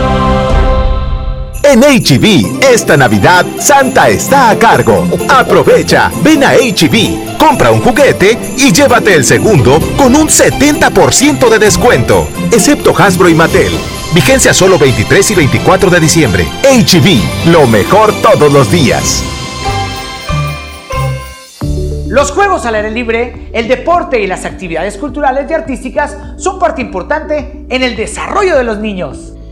[1.63, 5.07] En HB, esta Navidad, Santa está a cargo.
[5.29, 11.59] Aprovecha, ven a HB, compra un juguete y llévate el segundo con un 70% de
[11.59, 13.71] descuento, excepto Hasbro y Mattel.
[14.13, 16.47] Vigencia solo 23 y 24 de diciembre.
[16.63, 19.23] HB, lo mejor todos los días.
[22.07, 26.81] Los juegos al aire libre, el deporte y las actividades culturales y artísticas son parte
[26.81, 29.35] importante en el desarrollo de los niños.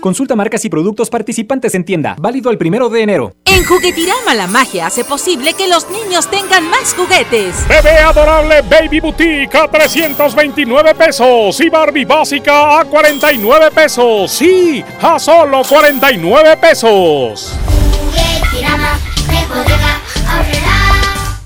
[0.00, 2.14] Consulta marcas y productos participantes en tienda.
[2.18, 3.34] Válido el primero de enero.
[3.44, 7.66] En Juguetirama la magia hace posible que los niños tengan más juguetes.
[7.68, 14.30] Bebé adorable Baby Boutique a 329 pesos y Barbie básica a 49 pesos.
[14.30, 17.58] Sí, a solo 49 pesos.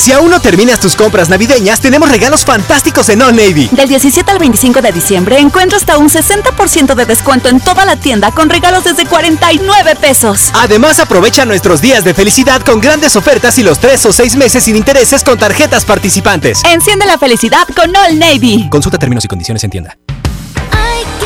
[0.00, 3.68] Si aún no terminas tus compras navideñas, tenemos regalos fantásticos en Old Navy.
[3.70, 7.96] Del 17 al 25 de diciembre encuentra hasta un 60% de descuento en toda la
[7.96, 10.52] tienda con regalos desde 49 pesos.
[10.54, 14.64] Además, aprovecha nuestros días de felicidad con grandes ofertas y los 3 o 6 meses
[14.64, 16.62] sin intereses con tarjetas participantes.
[16.64, 18.70] Enciende la felicidad con Old Navy.
[18.70, 19.98] Consulta términos y condiciones en tienda.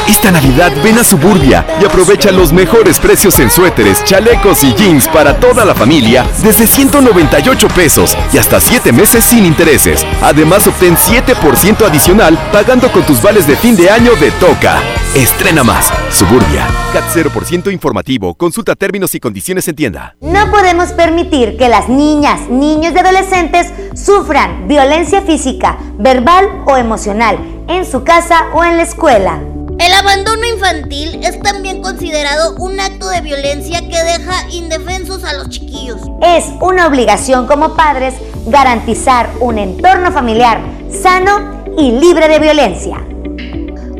[0.09, 5.09] Esta Navidad ven a Suburbia y aprovecha los mejores precios en suéteres, chalecos y jeans
[5.09, 10.05] para toda la familia desde 198 pesos y hasta 7 meses sin intereses.
[10.20, 14.78] Además obtén 7% adicional pagando con tus vales de fin de año de Toca.
[15.14, 15.90] Estrena más.
[16.11, 16.66] Suburbia.
[16.92, 18.34] CAT 0% informativo.
[18.34, 20.16] Consulta términos y condiciones en tienda.
[20.20, 27.38] No podemos permitir que las niñas, niños y adolescentes sufran violencia física, verbal o emocional
[27.68, 29.40] en su casa o en la escuela.
[29.78, 35.48] El abandono infantil es también considerado un acto de violencia que deja indefensos a los
[35.48, 36.00] chiquillos.
[36.22, 38.14] Es una obligación como padres
[38.46, 40.60] garantizar un entorno familiar
[40.90, 42.96] sano y libre de violencia.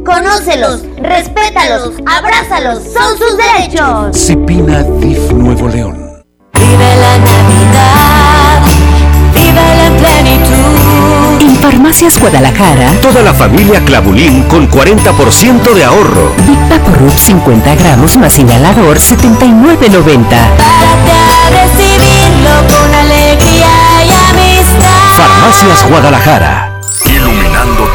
[0.04, 4.16] Conócelos, respétalos, abrázalos, son sus derechos.
[4.16, 6.22] Cepina DIF Nuevo León.
[6.52, 8.62] Vive la Navidad,
[9.34, 11.13] vive la plenitud.
[11.64, 16.34] Farmacias Guadalajara, Toda la familia Clavulín con 40% de ahorro.
[16.46, 20.28] Big Papo Rub 50 gramos más inhalador 79.90.
[20.28, 23.70] Para recibirlo con alegría
[24.04, 25.08] y amistad.
[25.16, 26.80] Farmacias Guadalajara.
[27.06, 27.90] Iluminando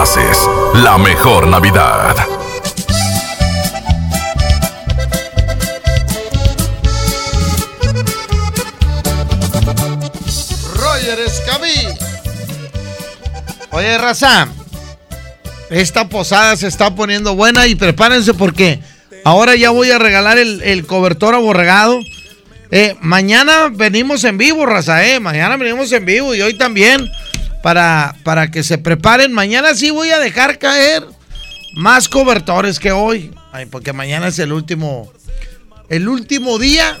[0.00, 2.39] haces la mejor Navidad.
[14.00, 14.48] Raza.
[15.70, 18.80] Esta posada se está poniendo buena y prepárense porque
[19.24, 22.00] ahora ya voy a regalar el, el cobertor aborregado.
[22.72, 25.20] Eh, mañana venimos en vivo, raza, eh.
[25.20, 27.08] Mañana venimos en vivo y hoy también.
[27.62, 29.32] Para, para que se preparen.
[29.32, 31.04] Mañana sí voy a dejar caer
[31.74, 33.32] más cobertores que hoy.
[33.52, 35.12] Ay, porque mañana es el último.
[35.88, 36.98] El último día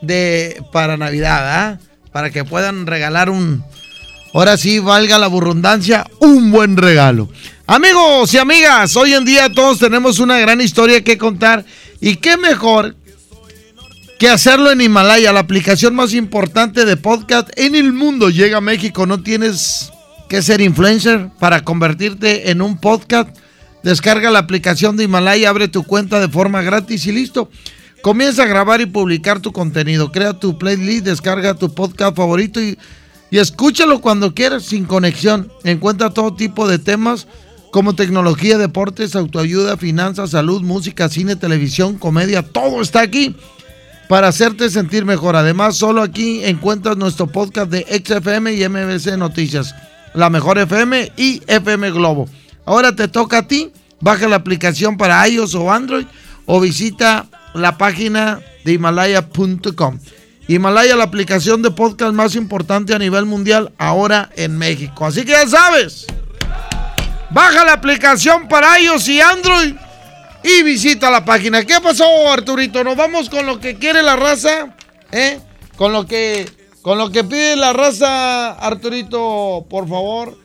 [0.00, 1.78] de para Navidad, ¿ah?
[2.12, 3.64] Para que puedan regalar un.
[4.32, 7.28] Ahora sí, valga la burrundancia, un buen regalo.
[7.66, 11.64] Amigos y amigas, hoy en día todos tenemos una gran historia que contar.
[12.00, 12.94] Y qué mejor
[14.20, 18.30] que hacerlo en Himalaya, la aplicación más importante de podcast en el mundo.
[18.30, 19.90] Llega a México, no tienes
[20.28, 23.36] que ser influencer para convertirte en un podcast.
[23.82, 27.50] Descarga la aplicación de Himalaya, abre tu cuenta de forma gratis y listo.
[28.00, 30.12] Comienza a grabar y publicar tu contenido.
[30.12, 32.78] Crea tu playlist, descarga tu podcast favorito y,
[33.30, 35.50] y escúchalo cuando quieras sin conexión.
[35.64, 37.26] Encuentra todo tipo de temas
[37.70, 42.42] como tecnología, deportes, autoayuda, finanzas, salud, música, cine, televisión, comedia.
[42.42, 43.36] Todo está aquí
[44.08, 45.36] para hacerte sentir mejor.
[45.36, 49.74] Además, solo aquí encuentras nuestro podcast de XFM y MBC Noticias,
[50.14, 52.28] la mejor FM y FM Globo.
[52.64, 53.72] Ahora te toca a ti.
[54.00, 56.06] Baja la aplicación para iOS o Android
[56.46, 59.98] o visita la página de himalaya.com.
[60.54, 65.06] Himalaya, la aplicación de podcast más importante a nivel mundial ahora en México.
[65.06, 66.06] Así que ya sabes.
[67.30, 69.74] Baja la aplicación para iOS y Android
[70.42, 71.64] y visita la página.
[71.64, 72.82] ¿Qué pasó, Arturito?
[72.82, 74.74] Nos vamos con lo que quiere la raza,
[75.12, 75.38] ¿eh?
[75.76, 76.50] Con lo que
[76.82, 80.36] con lo que pide la raza, Arturito, por favor.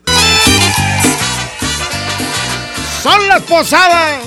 [3.02, 4.20] Son las posadas.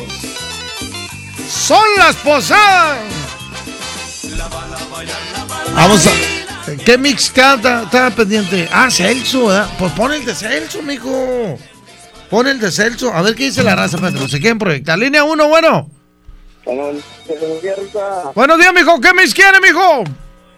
[1.50, 2.98] Son las posadas.
[5.76, 6.12] Vamos a
[6.86, 7.84] ¿Qué mix canta?
[7.84, 8.68] Estaba pendiente.
[8.72, 9.68] Ah, Celso, ¿verdad?
[9.80, 11.58] Pues pon el de Celso, mijo.
[12.30, 13.12] Pon el de Celso.
[13.12, 13.98] A ver qué dice la raza.
[13.98, 14.98] Espérate, se quieren proyectar.
[15.00, 15.90] Línea 1, bueno.
[16.66, 16.96] Buenos
[17.62, 18.32] días, Rita.
[18.36, 19.02] Buenos días, mijo.
[19.02, 20.04] ¿Qué mix quiere, mijo?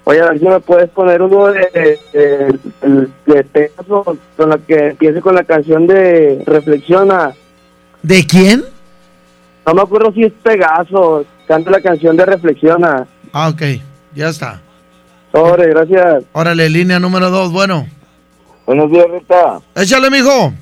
[0.03, 1.59] Oye, a ver si me puedes poner uno de,
[2.11, 7.31] de, de, de Pegaso, con la que empiece con la canción de Reflexiona.
[8.01, 8.65] ¿De quién?
[9.65, 11.25] No me acuerdo si es Pegaso.
[11.47, 13.07] Canta la canción de Reflexiona.
[13.31, 13.61] Ah, ok.
[14.13, 14.59] Ya está.
[15.31, 16.23] Sobre, gracias.
[16.33, 17.87] Órale, línea número 2, bueno.
[18.65, 19.59] Buenos días, Rita.
[19.75, 20.53] Échale, mijo.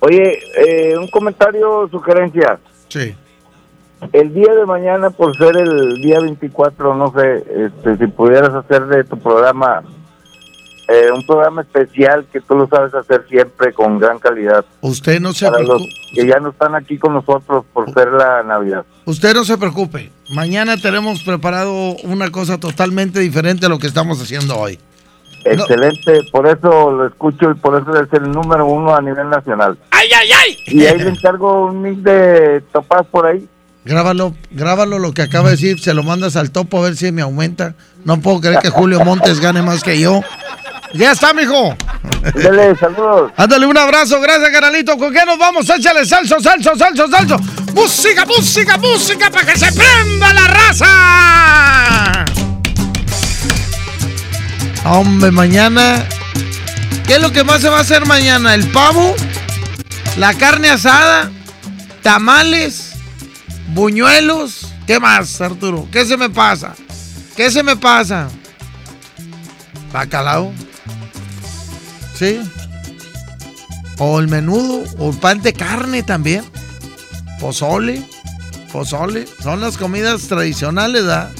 [0.00, 2.58] Oye, eh, un comentario, sugerencia.
[2.88, 3.14] Sí.
[4.12, 8.86] El día de mañana, por ser el día 24, no sé, este, si pudieras hacer
[8.86, 9.82] de tu programa
[10.88, 14.64] eh, un programa especial que tú lo sabes hacer siempre con gran calidad.
[14.80, 15.94] Usted no se Para los preocupe.
[16.14, 18.84] que ya no están aquí con nosotros por ser la Navidad.
[19.04, 20.10] Usted no se preocupe.
[20.30, 21.72] Mañana tenemos preparado
[22.04, 24.78] una cosa totalmente diferente a lo que estamos haciendo hoy.
[25.44, 29.76] Excelente, por eso lo escucho y por eso es el número uno a nivel nacional.
[29.90, 30.56] ¡Ay, ay, ay!
[30.66, 33.48] Y ahí le encargo un mix de topaz por ahí.
[33.84, 37.10] Grábalo, grábalo lo que acaba de decir, se lo mandas al topo a ver si
[37.10, 37.74] me aumenta.
[38.04, 40.20] No puedo creer que Julio Montes gane más que yo.
[40.94, 41.76] Ya está, mijo.
[42.34, 43.32] Dale, saludos.
[43.36, 44.96] Ándale un abrazo, gracias, canalito.
[44.98, 45.68] ¿Con qué nos vamos?
[45.68, 47.38] Échale salso, salso, salso, salso.
[47.74, 52.24] Música, música, música para que se prenda la raza.
[54.84, 56.04] Hombre, mañana.
[57.06, 58.54] ¿Qué es lo que más se va a hacer mañana?
[58.54, 59.14] ¿El pavo?
[60.16, 61.30] ¿La carne asada?
[62.02, 62.92] ¿Tamales?
[63.68, 64.72] ¿Buñuelos?
[64.86, 65.88] ¿Qué más, Arturo?
[65.90, 66.74] ¿Qué se me pasa?
[67.36, 68.28] ¿Qué se me pasa?
[69.92, 70.52] ¿Bacalao?
[73.98, 76.44] O el menudo, o el pan de carne también.
[77.40, 78.02] Pozole,
[78.72, 79.26] pozole.
[79.42, 81.30] Son las comidas tradicionales, ¿verdad?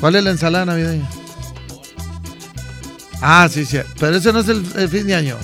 [0.00, 1.08] ¿Cuál es la ensalada navideña?
[3.20, 3.78] Ah, sí, sí.
[3.98, 5.36] Pero ese no es el, fin de año.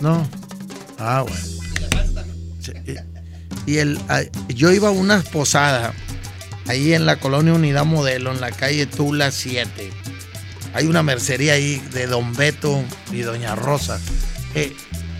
[0.00, 0.28] No.
[0.98, 1.48] Ah, bueno.
[3.66, 3.98] Y, el,
[4.48, 5.92] yo iba a una posada
[6.66, 9.90] ahí en la colonia Unidad Modelo, en la calle Tula 7.
[10.78, 13.98] Hay una mercería ahí de Don Beto y Doña Rosa.
[14.54, 14.72] eh,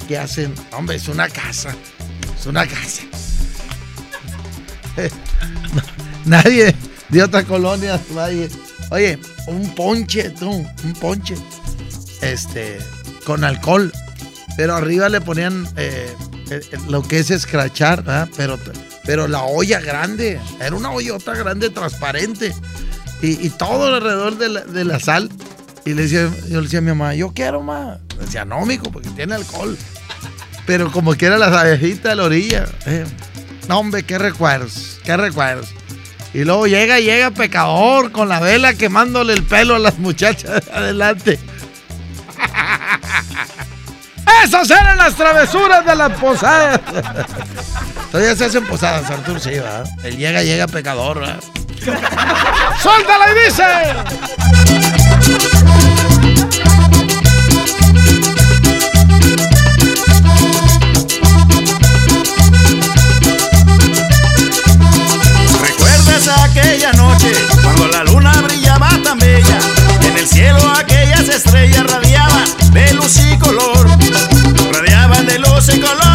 [0.07, 1.75] que hacen, hombre, es una casa.
[2.39, 3.03] Es una casa.
[6.25, 6.77] Nadie
[7.09, 8.49] de otra colonia, nadie.
[8.93, 11.35] Oye, un ponche, tú, un ponche.
[12.23, 12.79] Este,
[13.25, 13.93] con alcohol.
[14.57, 16.15] Pero arriba le ponían eh,
[16.51, 18.29] eh, lo que es escrachar, ¿verdad?
[18.37, 18.61] Pero,
[19.05, 22.55] pero la olla grande, era una ollota grande, transparente.
[23.21, 25.29] Y, todo alrededor de la, la sal.
[25.85, 27.99] Y le decía, yo le decía a mi mamá, yo quiero más.
[28.21, 29.77] Decía, no, mijo, porque tiene alcohol.
[30.67, 32.67] Pero como quiera las abejitas de la orilla.
[32.87, 33.05] eh.
[33.69, 35.69] No, hombre, qué recuerdos, qué recuerdos.
[36.33, 40.73] Y luego llega, llega pecador con la vela quemándole el pelo a las muchachas de
[40.73, 41.39] adelante.
[44.45, 46.81] Esas eran las travesuras de las posadas.
[48.11, 49.87] Todavía se hacen posadas, Artur, sí, ¿verdad?
[50.03, 51.41] El llega, llega pecador, ¿verdad?
[52.83, 53.63] ¡Suéltala y dice!
[65.61, 67.33] ¿Recuerdas aquella noche
[67.63, 69.59] cuando la luna brillaba tan bella?
[70.03, 73.87] Y en el cielo aquellas estrellas radiaban de luz y color.
[74.73, 76.08] Radiaban de luz y color,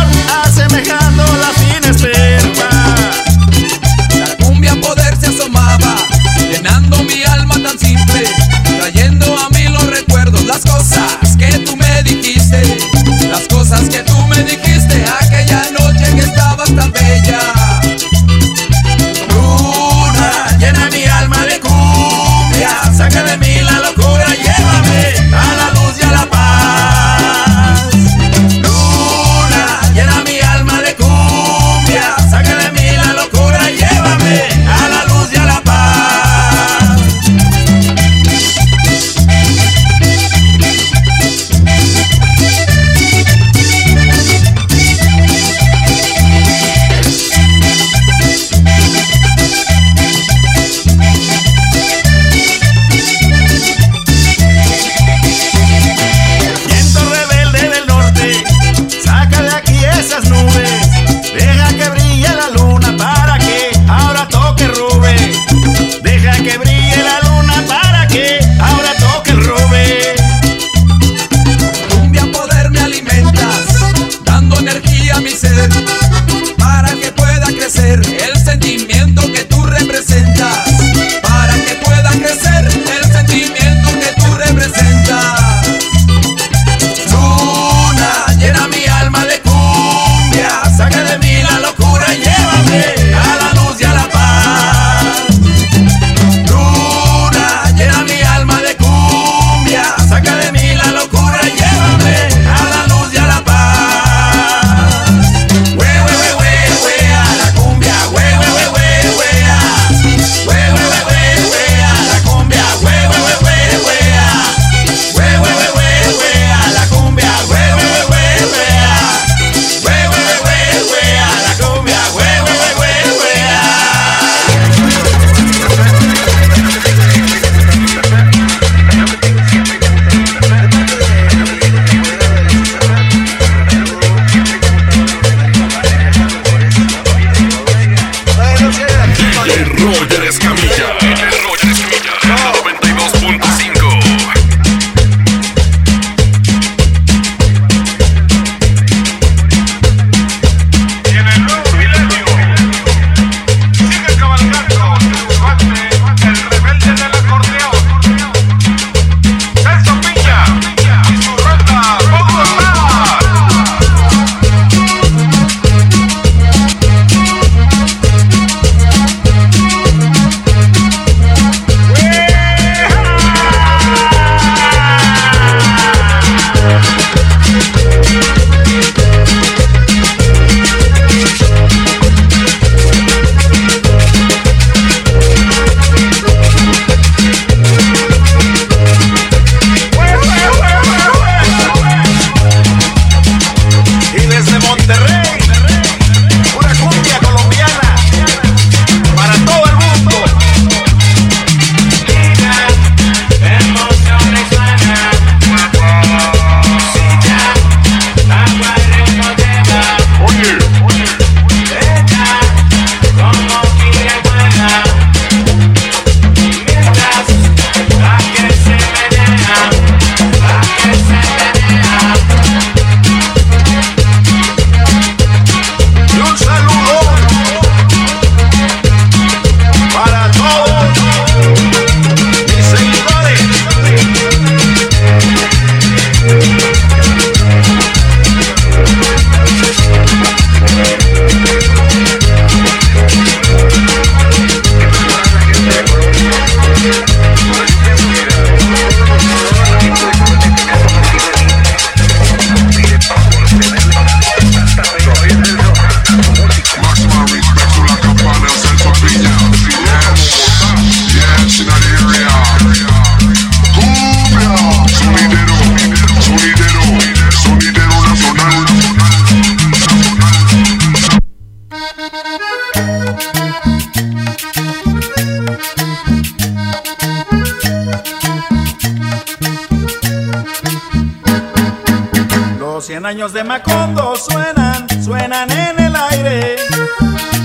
[284.15, 286.55] suenan, suenan en el aire.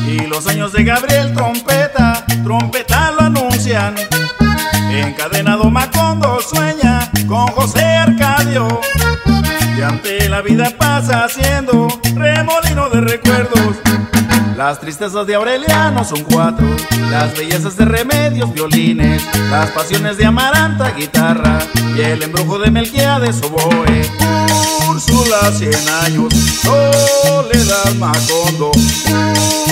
[0.06, 3.94] Y los años de Gabriel Trompeta, trompeta lo anuncian.
[4.90, 8.80] Encadenado Macondo sueña con José Arcadio.
[9.76, 13.76] Y ante la vida pasa haciendo remolino de recuerdos.
[14.56, 16.66] Las tristezas de Aureliano son cuatro,
[17.10, 21.60] las bellezas de Remedios, violines, las pasiones de Amaranta, guitarra,
[21.97, 24.78] y el embrujo de Melquiades, oboe.
[24.99, 28.73] Úrsula, cien años, Soledad Macondo.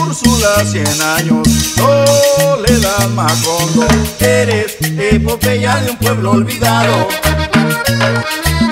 [0.01, 0.87] Úrsula, cien
[1.19, 3.89] años, Soledad Macondo.
[4.21, 7.09] Eres epopeya de un pueblo olvidado,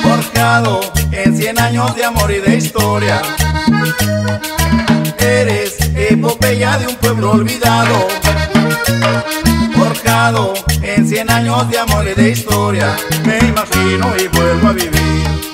[0.00, 3.20] forjado en cien años de amor y de historia.
[5.18, 8.06] Eres epopeya de un pueblo olvidado,
[9.74, 12.96] forjado en cien años de amor y de historia.
[13.24, 15.53] Me imagino y vuelvo a vivir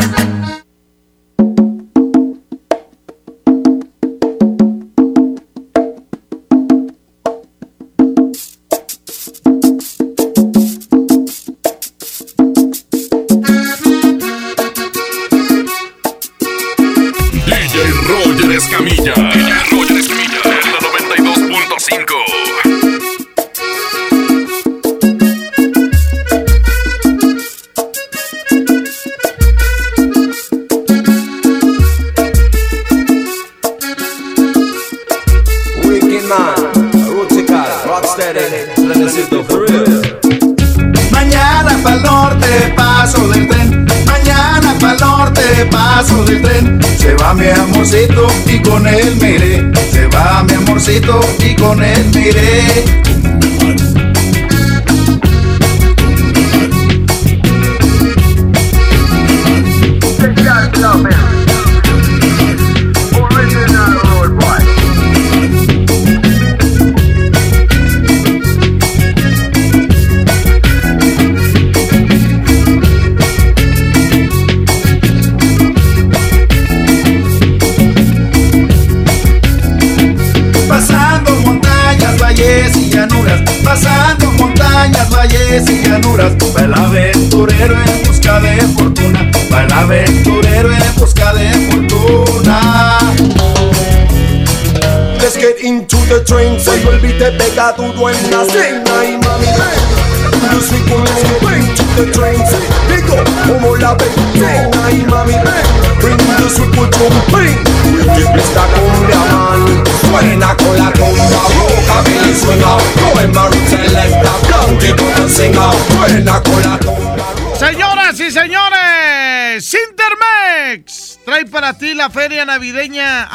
[121.77, 123.27] Ti la feria navideña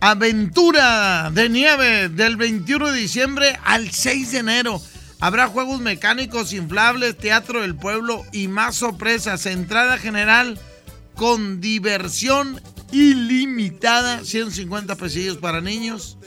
[0.00, 4.80] Aventura de Nieve del 21 de diciembre al 6 de enero.
[5.20, 9.46] Habrá juegos mecánicos, inflables, teatro del pueblo y más sorpresas.
[9.46, 10.58] Entrada general
[11.14, 12.60] con diversión
[12.92, 16.18] ilimitada, 150 pesillos para niños.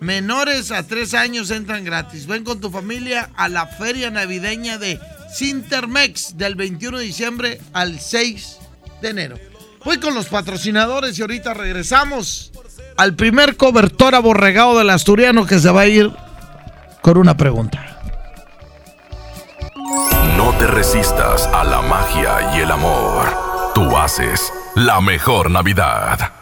[0.00, 2.26] Menores a 3 años entran gratis.
[2.26, 4.98] Ven con tu familia a la feria navideña de
[5.34, 8.58] Sintermex del 21 de diciembre al 6
[9.00, 9.51] de enero.
[9.84, 12.52] Voy con los patrocinadores y ahorita regresamos
[12.96, 16.10] al primer cobertor aborregado del asturiano que se va a ir
[17.00, 17.98] con una pregunta.
[20.36, 23.72] No te resistas a la magia y el amor.
[23.74, 26.41] Tú haces la mejor Navidad.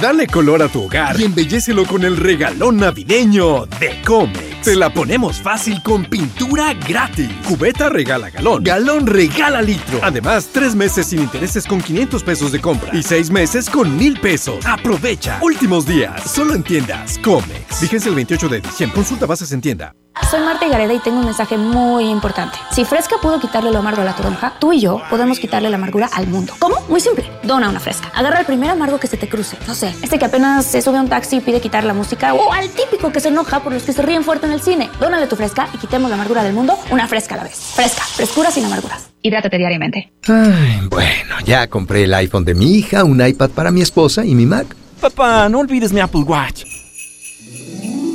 [0.00, 4.62] Dale color a tu hogar y embellecelo con el regalón navideño de Comex.
[4.62, 7.30] Te la ponemos fácil con pintura gratis.
[7.46, 8.64] Cubeta regala galón.
[8.64, 10.00] Galón regala litro.
[10.02, 14.18] Además, tres meses sin intereses con 500 pesos de compra y seis meses con mil
[14.20, 14.66] pesos.
[14.66, 15.38] Aprovecha.
[15.42, 16.22] Últimos días.
[16.30, 17.80] Solo en tiendas Comex.
[17.80, 18.94] Vigencia el 28 de diciembre.
[18.96, 19.94] Consulta bases en tienda.
[20.30, 22.58] Soy Marta Gareda y tengo un mensaje muy importante.
[22.72, 25.76] Si Fresca pudo quitarle lo amargo a la toronja, tú y yo podemos quitarle la
[25.76, 26.52] amargura al mundo.
[26.58, 26.76] ¿Cómo?
[26.88, 27.30] Muy simple.
[27.44, 28.10] Dona una Fresca.
[28.12, 29.56] Agarra el primer amargo que se te cruce.
[29.68, 32.34] No sé, este que apenas se sube a un taxi y pide quitar la música.
[32.34, 34.90] O al típico que se enoja por los que se ríen fuerte en el cine.
[34.98, 37.56] Dónale tu Fresca y quitemos la amargura del mundo una Fresca a la vez.
[37.76, 38.02] Fresca.
[38.02, 39.08] Frescura sin amarguras.
[39.22, 40.12] Hidrátate diariamente.
[40.26, 44.34] Ay, bueno, ya compré el iPhone de mi hija, un iPad para mi esposa y
[44.34, 44.66] mi Mac.
[45.00, 46.64] Papá, no olvides mi Apple Watch.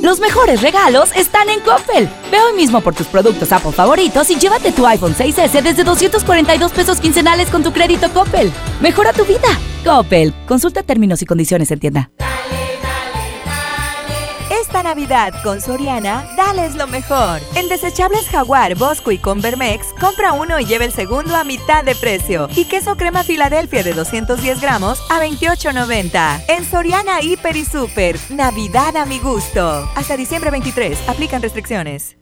[0.02, 2.08] Los mejores regalos están en Coppel.
[2.32, 6.72] Ve hoy mismo por tus productos Apple favoritos y llévate tu iPhone 6S desde 242
[6.72, 8.50] pesos quincenales con tu crédito Coppel.
[8.80, 9.46] Mejora tu vida.
[9.84, 10.34] Coppel.
[10.48, 12.10] Consulta términos y condiciones en tienda.
[14.72, 17.42] Esta Navidad con Soriana, dales lo mejor.
[17.56, 21.94] En desechables Jaguar, Bosco y Convermex, compra uno y lleva el segundo a mitad de
[21.94, 22.48] precio.
[22.56, 26.44] Y queso crema Filadelfia de 210 gramos a 28.90.
[26.48, 29.86] En Soriana, Hiper y Super, Navidad a mi gusto.
[29.94, 32.21] Hasta diciembre 23, aplican restricciones.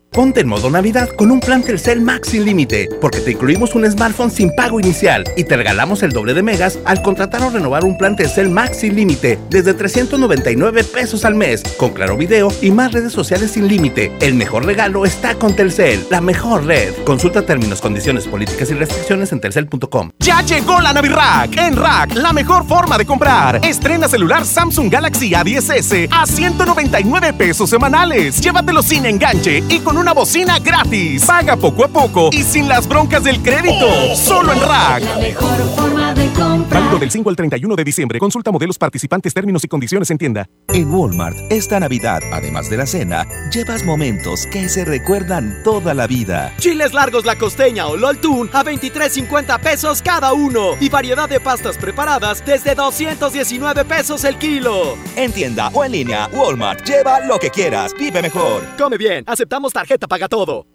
[0.13, 3.89] Ponte en modo Navidad con un plan Telcel Max sin límite, porque te incluimos un
[3.89, 7.85] smartphone sin pago inicial y te regalamos el doble de megas al contratar o renovar
[7.85, 12.71] un plan Telcel Max sin límite desde 399 pesos al mes, con claro video y
[12.71, 14.11] más redes sociales sin límite.
[14.19, 16.93] El mejor regalo está con Telcel, la mejor red.
[17.05, 20.11] Consulta términos, condiciones, políticas y restricciones en telcel.com.
[20.19, 21.55] Ya llegó la Navirack.
[21.55, 23.65] En Rack, la mejor forma de comprar.
[23.65, 28.41] Estrena celular Samsung Galaxy A10S a 199 pesos semanales.
[28.41, 31.23] Llévatelo sin enganche y con una bocina gratis.
[31.25, 34.15] Paga poco a poco y sin las broncas del crédito.
[34.15, 36.00] Solo en Rack.
[36.37, 38.19] Válido del 5 al 31 de diciembre.
[38.19, 40.47] Consulta modelos participantes, términos y condiciones en tienda.
[40.69, 46.07] En Walmart, esta Navidad, además de la cena, llevas momentos que se recuerdan toda la
[46.07, 46.53] vida.
[46.57, 48.17] Chiles largos la costeña o LOL
[48.53, 50.75] a 23.50 pesos cada uno.
[50.79, 54.97] Y variedad de pastas preparadas desde 219 pesos el kilo.
[55.15, 58.63] En tienda o en línea, Walmart, lleva lo que quieras, vive mejor.
[58.77, 60.65] Come bien, aceptamos tarjeta paga todo.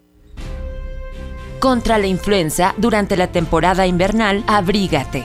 [1.60, 5.24] Contra la influenza, durante la temporada invernal, abrígate.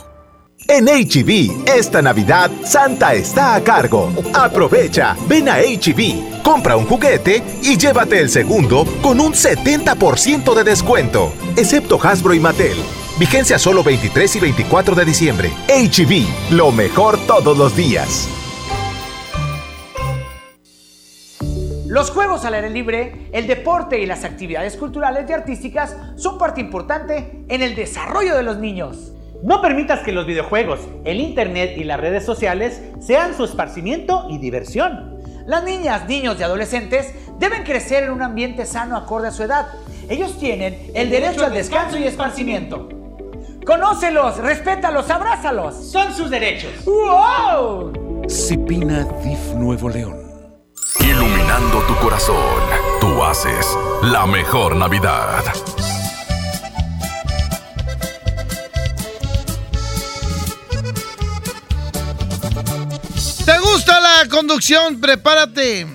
[0.67, 4.11] En HB, esta Navidad, Santa está a cargo.
[4.33, 10.63] Aprovecha, ven a HB, compra un juguete y llévate el segundo con un 70% de
[10.63, 12.77] descuento, excepto Hasbro y Mattel.
[13.19, 15.51] Vigencia solo 23 y 24 de diciembre.
[15.67, 18.29] HB, lo mejor todos los días.
[21.87, 26.61] Los juegos al aire libre, el deporte y las actividades culturales y artísticas son parte
[26.61, 29.11] importante en el desarrollo de los niños.
[29.43, 34.37] No permitas que los videojuegos, el internet y las redes sociales sean su esparcimiento y
[34.37, 35.19] diversión.
[35.47, 39.67] Las niñas, niños y adolescentes deben crecer en un ambiente sano acorde a su edad.
[40.09, 42.87] Ellos tienen el derecho al descanso y esparcimiento.
[43.65, 45.75] Conócelos, respétalos, abrázalos.
[45.75, 46.71] Son sus derechos.
[46.85, 47.93] ¡Wow!
[48.27, 50.21] Cipina DIF Nuevo León.
[50.99, 52.61] Iluminando tu corazón,
[52.99, 55.43] tú haces la mejor Navidad.
[64.11, 64.99] ¿Te gusta la conducción?
[64.99, 65.87] Prepárate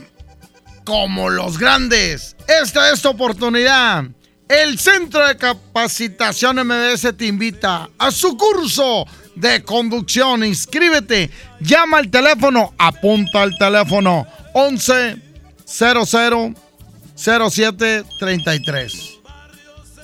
[0.84, 2.36] como los grandes.
[2.62, 4.05] Esta es tu oportunidad.
[4.48, 10.44] El Centro de Capacitación MBS te invita a su curso de conducción.
[10.44, 11.30] Inscríbete.
[11.60, 12.74] Llama al teléfono.
[12.78, 15.16] Apunta al teléfono 11
[15.64, 16.55] 00
[17.14, 19.18] 07 33.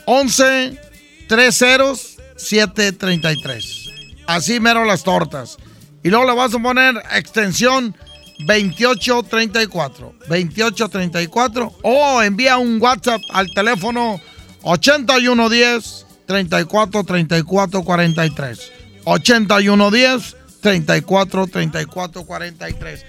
[0.07, 0.81] 11
[1.29, 1.95] 30
[2.37, 3.91] 733.
[4.27, 5.57] Así mero las tortas.
[6.03, 7.97] Y luego le vas a poner extensión
[8.41, 10.15] 2834.
[10.29, 11.73] 2834.
[11.83, 14.21] O envía un WhatsApp al teléfono
[14.63, 18.73] 8110 34 34 43.
[19.05, 23.05] 8110 34 34 43.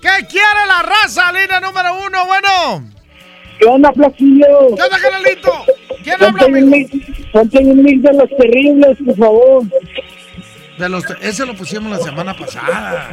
[0.00, 1.32] ¿Qué quiere la raza?
[1.32, 2.90] Línea número uno, bueno.
[3.58, 4.46] ¿Qué onda, Flaquillo?
[4.76, 5.52] ¿Qué onda, Canalito?
[6.04, 9.64] ¿Quién Ponte habla, un mix- Ponte un mix de los terribles, por favor.
[10.78, 13.10] De los, ese lo pusimos la semana pasada.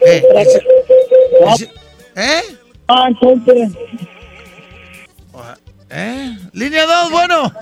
[0.00, 0.22] Eh,
[2.16, 2.42] ¿Eh?
[2.88, 3.70] Ah, entonces.
[5.90, 6.36] ¿Eh?
[6.52, 7.52] Línea 2, bueno.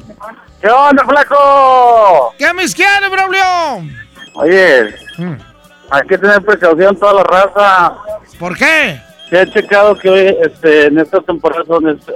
[0.61, 2.35] ¿Qué onda, flaco?
[2.39, 3.43] ¿Qué mis quiere, Braulio?
[4.35, 4.95] Oye,
[5.91, 7.97] hay que tener precaución toda la raza.
[8.39, 9.01] ¿Por qué?
[9.31, 11.65] Se he checado que hoy, este, en esta temporada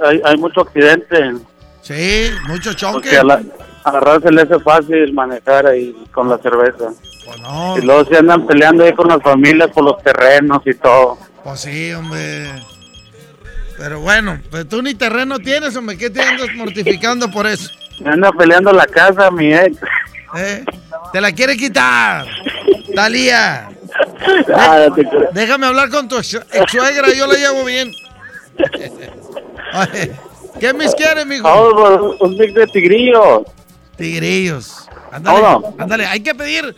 [0.03, 1.33] hay, hay mucho accidente.
[1.81, 2.93] Sí, mucho choque.
[2.93, 3.41] Porque a la,
[3.83, 6.91] a la raza se le hace fácil manejar ahí con la cerveza.
[7.25, 7.77] Pues no.
[7.77, 11.17] Y luego se andan peleando ahí con las familias por los terrenos y todo.
[11.43, 12.51] Pues sí, hombre.
[13.77, 15.97] Pero bueno, pues tú ni terreno tienes, hombre.
[15.97, 17.69] ¿Qué te andas mortificando por eso?
[17.99, 19.77] Me anda peleando la casa, mi ex.
[20.35, 20.63] ¿Eh?
[21.11, 22.25] Te la quiere quitar.
[22.95, 23.69] Talía.
[24.55, 24.95] Ah, no.
[25.33, 27.91] Déjame hablar con tu ex suegra, yo la llevo bien.
[29.73, 30.11] Oye,
[30.59, 31.43] ¿Qué mis quiere, mijo?
[31.43, 33.41] Por un mix de tigrillos.
[33.97, 34.87] Tigrillos.
[35.11, 35.73] Ándale, Vámonos.
[35.77, 36.75] ándale, hay que pedir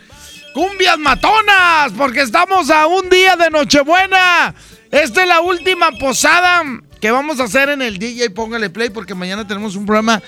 [0.56, 4.54] cumbias matonas, porque estamos a un día de Nochebuena.
[4.90, 6.62] Esta es la última posada
[6.98, 10.22] que vamos a hacer en el DJ Póngale Play, porque mañana tenemos un programa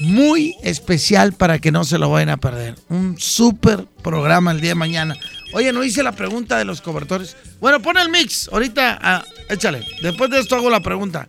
[0.00, 2.74] muy especial para que no se lo vayan a perder.
[2.90, 5.16] Un súper programa el día de mañana.
[5.54, 7.34] Oye, no hice la pregunta de los cobertores.
[7.58, 8.50] Bueno, pon el mix.
[8.52, 9.82] Ahorita, ah, échale.
[10.02, 11.26] Después de esto hago la pregunta.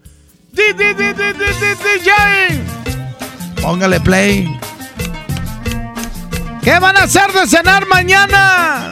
[0.51, 0.91] DJ.
[3.61, 4.45] Póngale play.
[6.61, 8.91] ¿Qué van a hacer de cenar mañana?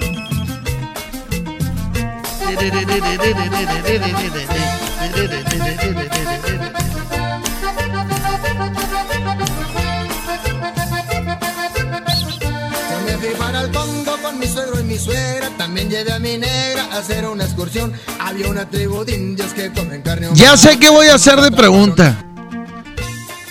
[13.61, 15.49] El Congo con mi suegro y mi suegra.
[15.57, 17.93] También llevé a mi negra a hacer una excursión.
[18.19, 20.41] Había una tribu de indios que comen carne humana.
[20.41, 22.25] Ya sé qué voy a hacer de pregunta.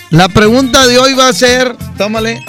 [0.09, 2.43] La pregunta de hoy va a ser, tómale,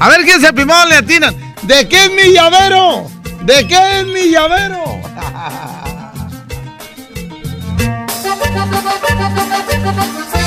[0.00, 1.34] A ver quién se primero le atinan.
[1.62, 3.10] ¿De qué es mi llavero?
[3.42, 4.82] ¿De qué es mi llavero?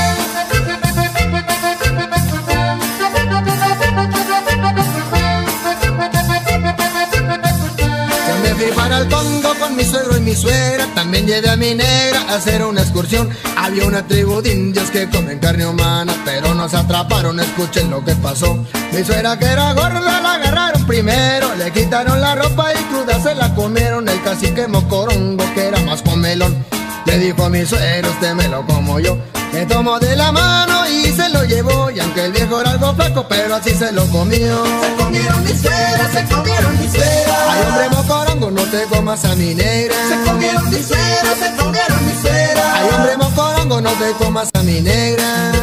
[9.78, 10.88] mi suegro y mi suegra.
[10.96, 13.30] También llevé a mi negra a hacer una excursión.
[13.56, 17.40] Había una tribu de indios que comen carne humana, pero nos atraparon.
[17.40, 18.58] Escuchen lo que pasó.
[18.92, 21.54] Mi suegra que era gorda la agarraron primero.
[21.56, 24.10] Le quitaron la ropa y cruda se la comieron.
[24.10, 26.77] El cacique mocorongo que era más comelón.
[27.08, 29.18] Le dijo a mi suegro, usted me lo como yo.
[29.54, 31.90] Me tomó de la mano y se lo llevó.
[31.90, 34.66] Y aunque el viejo era algo flaco, pero así se lo comió.
[34.82, 37.38] Se comieron mi suegra, se comieron mi suegra.
[37.50, 39.96] Ay, hombre mocorongo, no te comas a mi negra.
[40.10, 42.74] Se comieron mi suegra, se comieron mi suegra.
[42.76, 45.54] Ay, hombre mocorongo, no te comas a mi negra.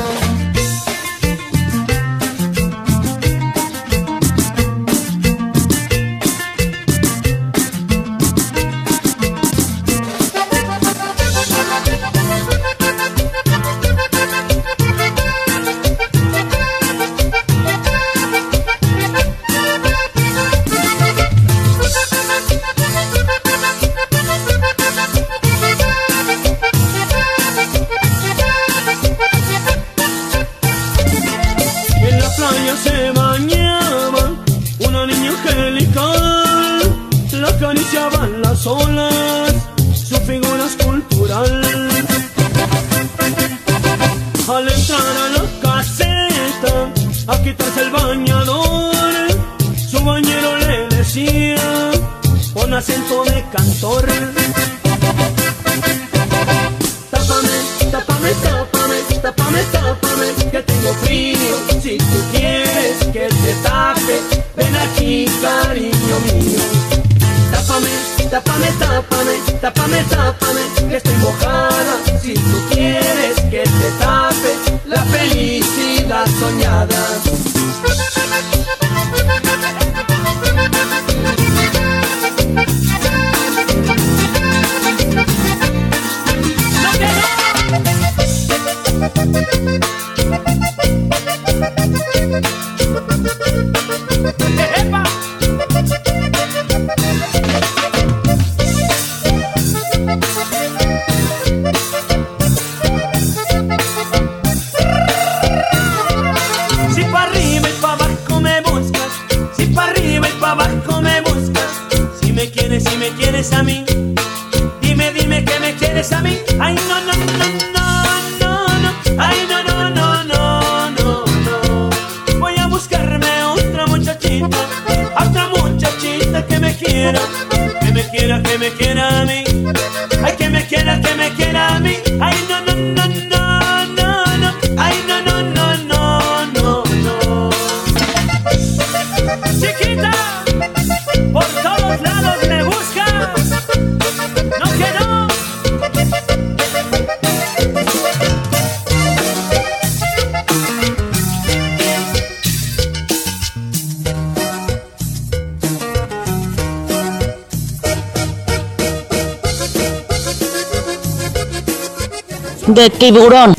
[162.85, 163.55] De tiburón,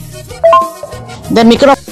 [1.31, 1.81] de micrófono.
[1.81, 1.84] Esta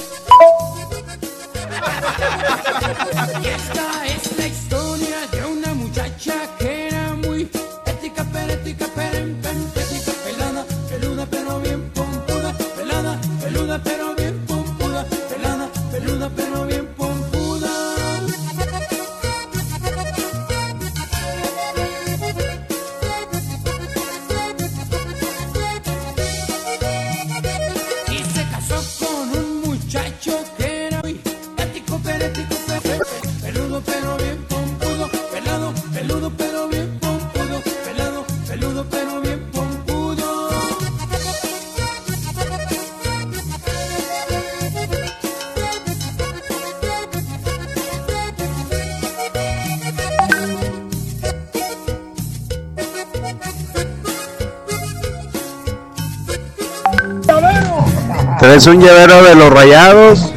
[58.54, 60.30] ¿Traes un llavero de los rayados?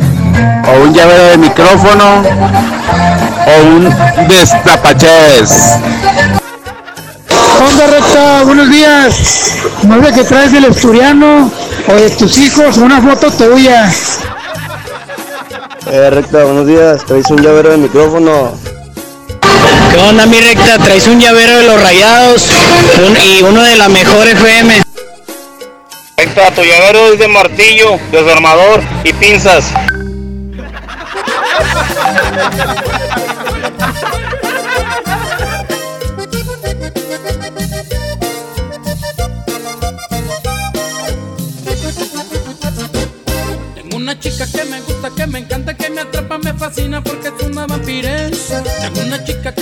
[0.67, 2.23] ¿O un llavero de micrófono?
[3.45, 3.95] ¿O un
[4.27, 5.73] destapachés?
[7.59, 9.53] Onda recta, buenos días.
[9.83, 11.51] No sé que traes del asturiano
[11.87, 13.87] o de tus hijos una foto tuya.
[15.85, 17.05] Eh, recta, buenos días.
[17.05, 18.51] ¿Traes un llavero de micrófono?
[19.93, 20.79] ¿Qué onda mi recta?
[20.79, 22.47] Traes un llavero de los rayados
[23.07, 24.86] un- y uno de la mejor FM.
[26.37, 29.73] Llavero es de martillo, desarmador y pinzas.
[43.73, 47.29] Tengo una chica que me gusta, que me encanta, que me atrapa, me fascina porque
[47.29, 48.61] es una vampiresa.
[48.63, 49.55] Tengo una chica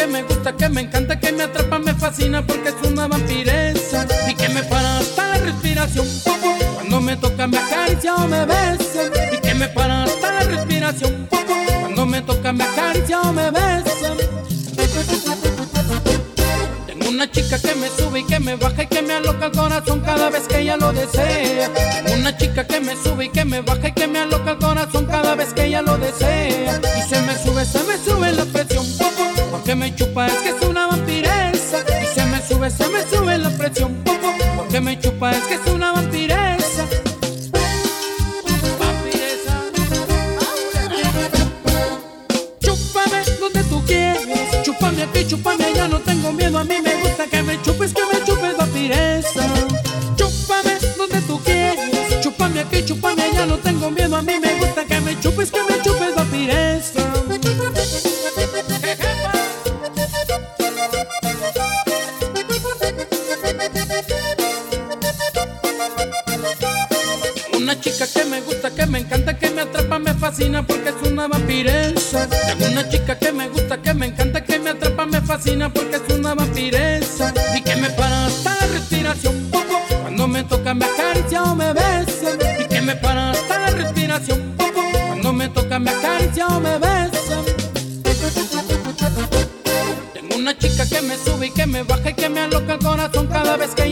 [19.55, 21.71] corazón cada vez que ella lo desea.
[22.13, 25.05] Una chica que me sube y que me baja y que me aloca el corazón
[25.05, 26.79] cada vez que ella lo desea.
[26.97, 30.49] Y se me sube, se me sube la presión, popo, porque me chupa es que
[30.49, 31.83] es una vampiresa.
[32.03, 35.55] Y se me sube, se me sube la presión, popo, porque me chupa es que
[35.55, 35.91] es una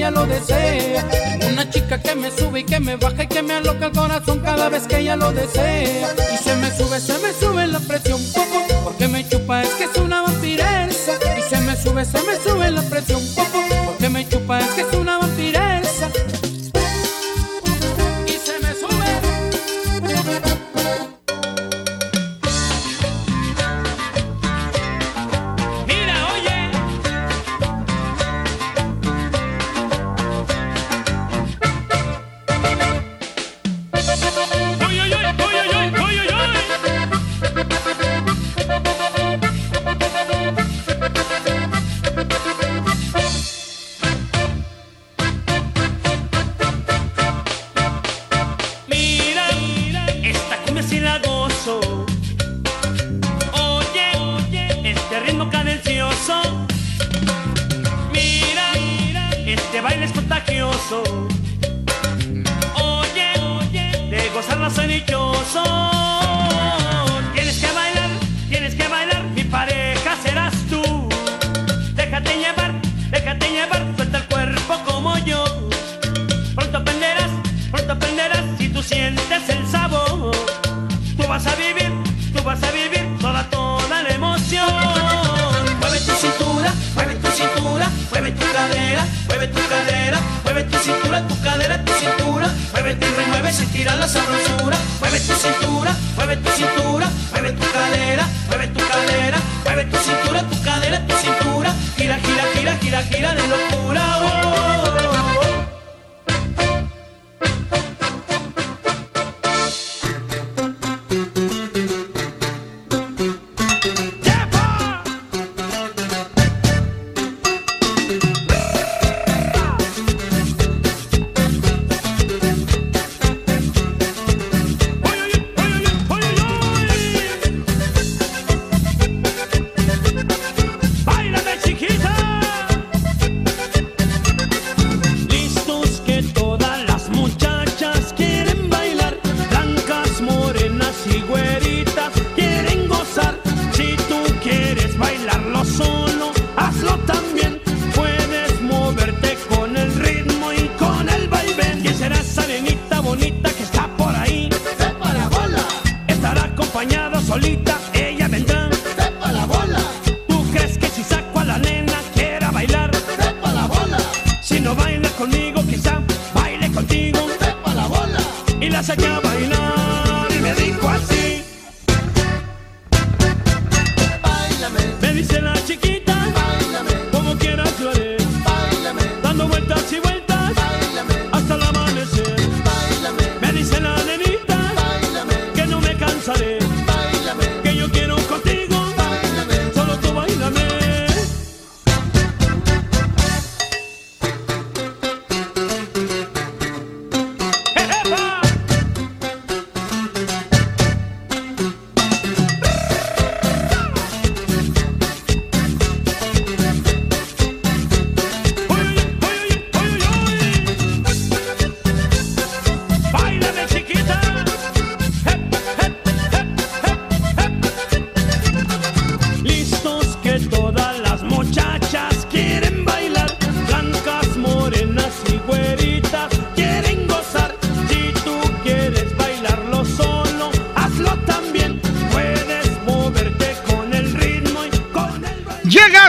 [0.03, 1.05] ella lo desea.
[1.49, 4.39] Una chica que me sube y que me baja y que me aloca el corazón
[4.41, 6.13] cada vez que ella lo desea.
[6.34, 6.62] Y se me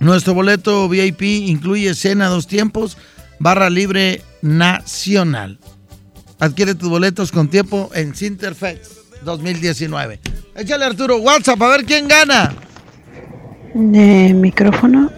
[0.00, 2.96] Nuestro boleto VIP incluye cena dos tiempos,
[3.38, 5.58] barra libre nacional.
[6.38, 8.84] Adquiere tus boletos con tiempo en Sinterfest
[9.22, 10.20] 2019.
[10.56, 12.52] Échale Arturo WhatsApp a ver quién gana.
[13.74, 15.10] De micrófono.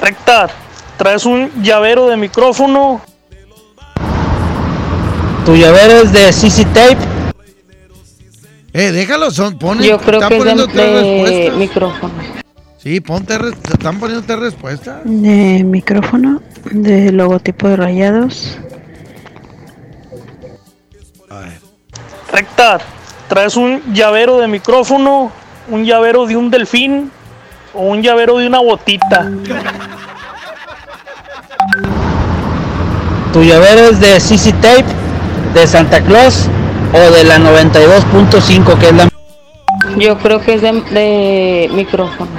[0.00, 0.48] Recta,
[0.96, 3.02] traes un llavero de micrófono.
[5.44, 6.98] Tu llavero es de CC Tape.
[8.72, 12.12] Eh, déjalo, son, pone, Yo creo que es de, micrófono.
[12.82, 13.34] Sí, ponte,
[13.72, 15.02] están poniendo tres respuestas.
[15.04, 16.42] De micrófono.
[16.72, 18.58] De logotipo de rayados.
[22.32, 22.80] Recta,
[23.28, 25.30] traes un llavero de micrófono,
[25.68, 27.12] un llavero de un delfín
[27.72, 29.30] o un llavero de una botita.
[33.32, 34.84] Tu llavero es de CC Tape,
[35.54, 36.48] de Santa Claus
[36.92, 39.08] o de la 92.5 que es la...
[39.98, 42.30] Yo creo que es de, de micrófono.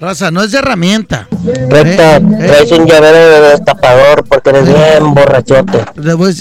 [0.00, 1.26] Raza, no es de herramienta.
[1.68, 2.46] Recta, Eh, eh.
[2.46, 5.84] traes un llavero de destapador porque eres bien borrachote.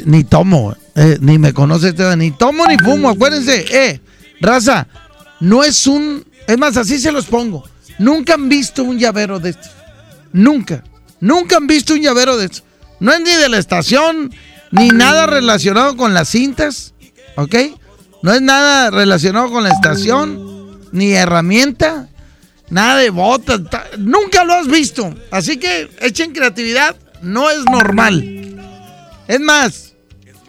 [0.06, 4.00] Ni tomo, eh, ni me conoce este, ni tomo ni fumo, acuérdense, eh,
[4.42, 4.88] raza,
[5.40, 7.64] no es un, es más, así se los pongo,
[7.98, 9.72] nunca han visto un llavero de estos,
[10.34, 10.84] nunca,
[11.20, 12.64] nunca han visto un llavero de estos,
[13.00, 14.32] no es ni de la estación,
[14.72, 16.94] ni nada relacionado con las cintas,
[17.36, 17.56] ¿ok?
[18.22, 22.07] No es nada relacionado con la estación, ni herramienta,
[22.70, 28.56] nada de botas, ta- nunca lo has visto, así que echen creatividad, no es normal.
[29.28, 29.94] Es más,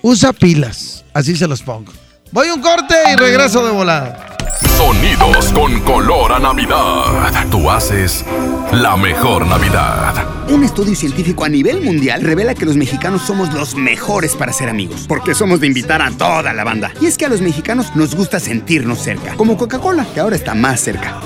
[0.03, 1.05] usa pilas.
[1.15, 1.93] Así se los pongo.
[2.31, 4.37] Voy un corte y regreso de volada.
[4.77, 7.47] Sonidos con color a Navidad.
[7.51, 8.25] Tú haces
[8.73, 10.15] la mejor Navidad.
[10.49, 14.69] Un estudio científico a nivel mundial revela que los mexicanos somos los mejores para ser
[14.69, 16.93] amigos, porque somos de invitar a toda la banda.
[17.01, 20.55] Y es que a los mexicanos nos gusta sentirnos cerca, como Coca-Cola, que ahora está
[20.55, 21.21] más cerca.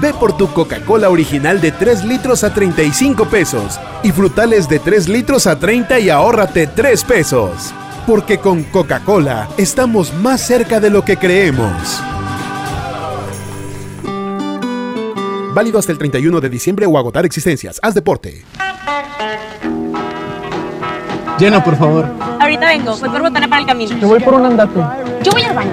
[0.00, 5.08] Ve por tu Coca-Cola original de 3 litros a 35 pesos y frutales de 3
[5.08, 7.74] litros a 30 y ahórrate 3 pesos.
[8.06, 12.02] Porque con Coca-Cola estamos más cerca de lo que creemos.
[15.52, 17.78] Válido hasta el 31 de diciembre o agotar existencias.
[17.82, 18.42] Haz deporte.
[21.38, 22.06] Llena, por favor.
[22.40, 23.98] Ahorita vengo, voy por botana para el camino.
[23.98, 24.80] Yo voy por un andate.
[25.22, 25.72] Yo voy al baño.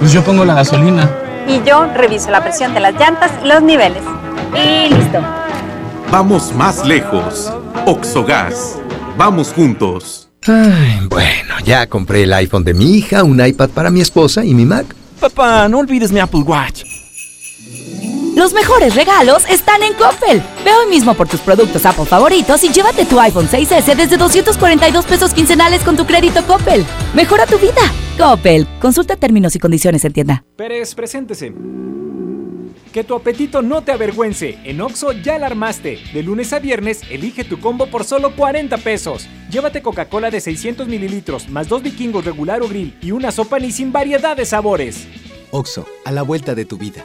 [0.00, 1.23] Pues yo pongo la gasolina.
[1.46, 4.02] Y yo reviso la presión de las llantas y los niveles.
[4.54, 5.20] Y listo.
[6.10, 7.52] Vamos más lejos.
[7.86, 8.78] Oxogas.
[9.16, 10.30] Vamos juntos.
[10.46, 14.54] Ay, bueno, ya compré el iPhone de mi hija, un iPad para mi esposa y
[14.54, 14.86] mi Mac.
[15.20, 16.84] Papá, no olvides mi Apple Watch.
[18.34, 20.42] Los mejores regalos están en Coppel.
[20.64, 25.04] Ve hoy mismo por tus productos Apple favoritos y llévate tu iPhone 6S desde 242
[25.04, 26.84] pesos quincenales con tu crédito Coppel.
[27.14, 27.80] Mejora tu vida.
[28.18, 28.66] Coppel.
[28.80, 30.44] Consulta términos y condiciones en tienda.
[30.56, 31.54] Pérez, preséntese.
[32.92, 34.58] Que tu apetito no te avergüence.
[34.64, 36.00] En Oxo ya la armaste.
[36.12, 39.28] De lunes a viernes, elige tu combo por solo 40 pesos.
[39.48, 43.70] Llévate Coca-Cola de 600 mililitros, más dos vikingos regular o grill y una sopa ni
[43.70, 45.06] sin variedad de sabores.
[45.52, 47.04] Oxo, a la vuelta de tu vida.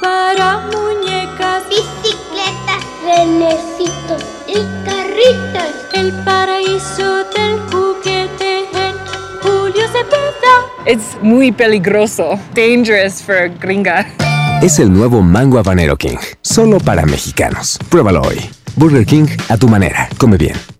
[0.00, 4.54] Para muñecas, bicicletas, renecitos y
[4.84, 5.74] carritos.
[5.92, 8.96] El paraíso del juguete en
[9.42, 10.66] Julio Cepeda.
[10.86, 12.38] It's muy peligroso.
[12.54, 14.06] Dangerous for a gringa.
[14.62, 17.78] Es el nuevo Mango Habanero King, solo para mexicanos.
[17.88, 18.38] Pruébalo hoy.
[18.76, 20.08] Burger King a tu manera.
[20.18, 20.79] Come bien.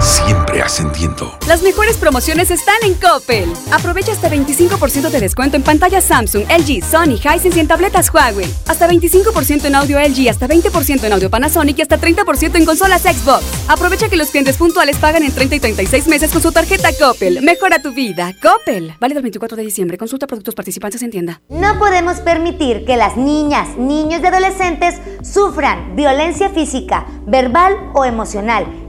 [0.00, 1.38] Siempre ascendiendo.
[1.46, 3.52] Las mejores promociones están en Coppel.
[3.72, 8.46] Aprovecha hasta 25% de descuento en pantallas Samsung, LG, Sony, Hisense y en tabletas Huawei.
[8.66, 13.02] Hasta 25% en audio LG, hasta 20% en audio Panasonic y hasta 30% en consolas
[13.02, 13.44] Xbox.
[13.68, 17.42] Aprovecha que los clientes puntuales pagan en 30 y 36 meses con su tarjeta Coppel.
[17.42, 18.32] Mejora tu vida.
[18.42, 18.94] Coppel.
[19.00, 19.98] Válido el 24 de diciembre.
[19.98, 21.40] Consulta productos participantes en tienda.
[21.48, 28.83] No podemos permitir que las niñas, niños y adolescentes sufran violencia física, verbal o emocional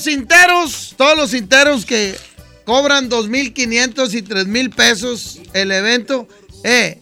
[0.00, 2.16] Los cinteros, todos los cinteros que
[2.64, 6.26] cobran 2.500 y 3.000 pesos el evento.
[6.64, 6.98] Eh,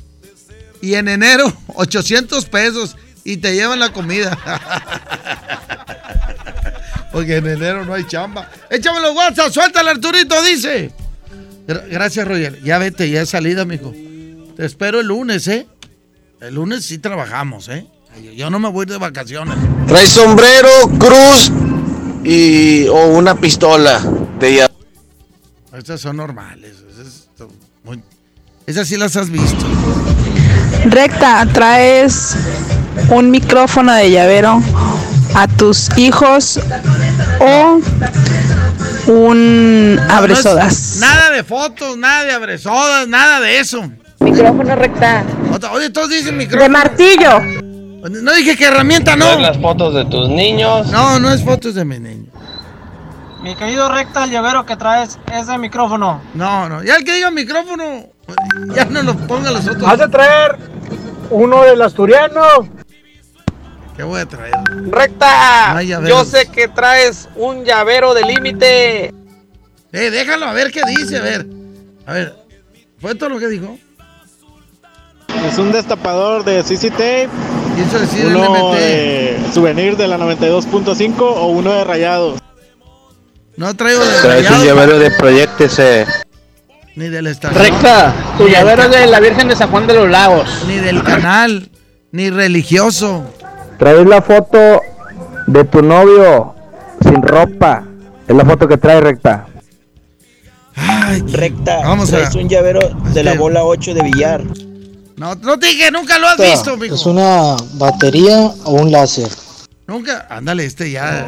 [0.81, 4.37] y en enero 800 pesos y te llevan la comida.
[7.13, 8.51] Porque en enero no hay chamba.
[8.71, 10.93] Échame los WhatsApp, suéltale Arturito, dice.
[11.67, 12.61] Gra- Gracias, Roger.
[12.63, 13.95] Ya vete, ya es salida, mijo.
[14.57, 15.67] Te espero el lunes, ¿eh?
[16.41, 17.87] El lunes sí trabajamos, ¿eh?
[18.37, 19.57] Yo no me voy de vacaciones.
[19.87, 20.69] Trae sombrero,
[20.99, 21.51] cruz
[22.25, 24.01] y o una pistola
[24.39, 24.71] de ya.
[25.77, 26.77] Estas son normales.
[26.91, 27.49] Esas, son
[27.85, 28.03] muy-
[28.67, 29.65] esas sí las has visto.
[30.87, 32.37] Recta, traes
[33.11, 34.63] un micrófono de llavero
[35.35, 36.59] a tus hijos
[37.41, 37.81] o
[39.13, 40.97] un abresodas.
[41.01, 43.91] Nada de fotos, nada de abresodas, nada de eso.
[44.21, 45.25] Micrófono recta.
[45.73, 46.63] Oye, todos dicen micrófono.
[46.65, 47.68] De martillo.
[48.01, 49.27] No dije que herramienta, no.
[49.27, 50.87] Traes las fotos de tus niños.
[50.89, 52.27] No, no es fotos de mi niño.
[53.43, 56.21] Mi querido recta, el llavero que traes es de micrófono.
[56.35, 56.83] No, no.
[56.83, 58.07] Ya el que diga micrófono,
[58.75, 59.85] ya no lo ponga los otros.
[59.85, 60.57] Has de traer
[61.31, 62.69] uno del asturiano.
[63.97, 64.55] ¿Qué voy a traer?
[64.91, 65.75] Recta.
[65.75, 66.09] No.
[66.09, 69.07] Yo sé que traes un llavero de límite.
[69.93, 71.47] Eh, déjalo a ver qué dice, a ver.
[72.07, 72.37] A ver,
[73.01, 73.77] ¿fue todo lo que dijo?
[75.47, 77.29] Es un destapador de CC Tape.
[77.85, 78.77] Quiso decir uno LMT.
[78.79, 82.41] de souvenir de la 92.5 o uno de rayados.
[83.57, 86.07] No traigo de Traes un llavero de Proyectese.
[86.97, 87.63] ni del estación.
[87.63, 90.65] Recta, tu Ni del llavero de la Virgen de San Juan de los Lagos.
[90.67, 91.69] Ni del canal,
[92.13, 93.25] ni religioso.
[93.79, 94.81] Traes la foto
[95.47, 96.55] de tu novio
[97.03, 97.85] sin ropa.
[98.27, 99.47] Es la foto que trae recta.
[101.33, 102.81] Recta, Vamos a- traes un llavero
[103.13, 104.43] de la bola 8 de billar.
[105.19, 106.95] No, no te dije, nunca lo has visto, mijo.
[106.95, 109.29] ¿Es una batería o un láser?
[109.89, 110.27] Nunca.
[110.31, 111.27] Ándale, este ya.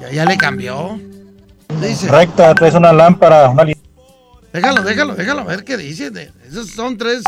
[0.00, 1.00] Ya, ya le cambió.
[1.80, 2.06] Dice.
[2.06, 3.64] Recta, traes una lámpara, una
[4.52, 6.12] Déjalo, déjalo, déjalo, a ver qué dice.
[6.48, 7.22] Esos son tres.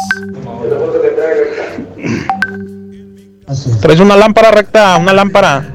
[3.80, 5.68] Traes una lámpara recta, una lámpara.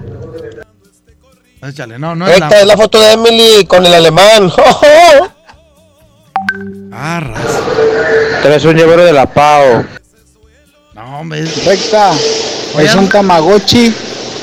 [1.61, 4.51] Échale, no, no es Recta, es la foto de Emily con el alemán.
[6.97, 7.59] Ah, raza.
[8.41, 9.84] Traes un llavero de la Pau.
[10.93, 11.41] No, hombre.
[11.41, 12.11] es- Recta,
[12.80, 13.93] ¿es un Tamagotchi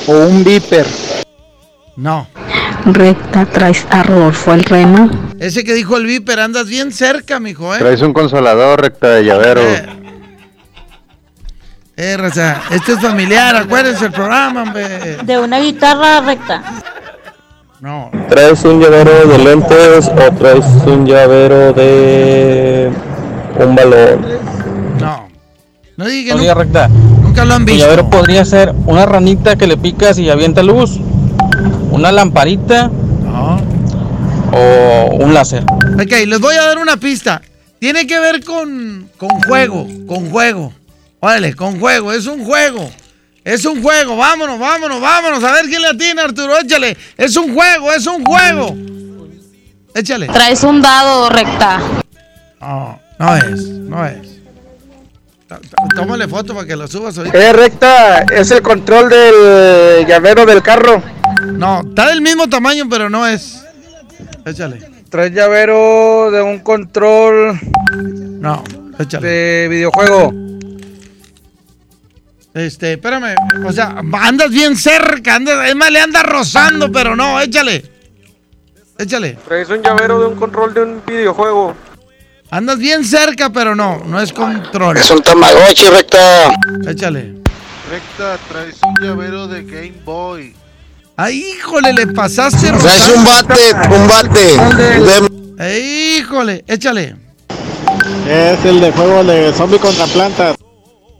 [0.07, 0.85] o un Viper?
[1.95, 2.27] No.
[2.85, 5.09] Recta, traes a Rodolfo el Rema.
[5.39, 7.79] Ese que dijo el Viper, andas bien cerca, mijo, ¿eh?
[7.79, 9.61] Traes un consolador recta de llavero.
[11.95, 15.17] Eh, raza, este es familiar, acuérdense el programa, hombre.
[15.23, 16.63] De una guitarra recta.
[17.83, 18.09] No.
[18.29, 22.89] ¿Traes un llavero de lentes o traes un llavero de
[23.59, 24.25] un balón?
[25.01, 25.27] No.
[25.97, 26.87] No diga Oiga, recta.
[26.87, 27.83] Nunca lo han visto.
[27.83, 30.97] llavero podría ser una ranita que le picas y avienta luz.
[31.91, 32.89] Una lamparita.
[34.53, 35.65] O un láser.
[35.95, 37.41] Ok, les voy a dar una pista.
[37.79, 40.71] Tiene que ver con, con juego, con juego.
[41.19, 42.89] Órale, con juego, es un juego.
[43.43, 45.43] Es un juego, vámonos, vámonos, vámonos.
[45.43, 46.95] A ver quién le atina, Arturo, échale.
[47.17, 48.75] Es un juego, es un juego.
[49.93, 50.27] Échale.
[50.27, 51.79] Traes un dado recta.
[52.61, 54.33] No, no es, no es.
[55.95, 57.37] Tómale foto para que lo subas ahorita.
[57.37, 61.03] Eh, recta, es el control del llavero del carro.
[61.53, 63.63] No, está del mismo tamaño, pero no es.
[64.45, 64.89] Échale.
[65.09, 67.59] Traes llavero de un control
[68.39, 68.63] No,
[68.97, 69.27] échale.
[69.27, 70.33] de videojuego.
[72.53, 73.35] Este, espérame.
[73.65, 75.35] O sea, andas bien cerca.
[75.35, 77.83] Andas, es más, le andas rozando, pero no, échale.
[78.97, 79.37] Échale.
[79.47, 81.75] Traes un llavero de un control de un videojuego.
[82.51, 84.97] Andas bien cerca, pero no, no es control.
[84.97, 86.53] Es un Tamagotchi, recta.
[86.87, 87.41] Échale.
[87.89, 90.55] Recta, traes un llavero de Game Boy.
[91.15, 95.57] Ay, híjole, le pasaste Traes un bate, un bate.
[95.57, 96.17] De...
[96.17, 97.15] Híjole, échale.
[98.27, 100.55] Es el de juego de zombie contra plantas.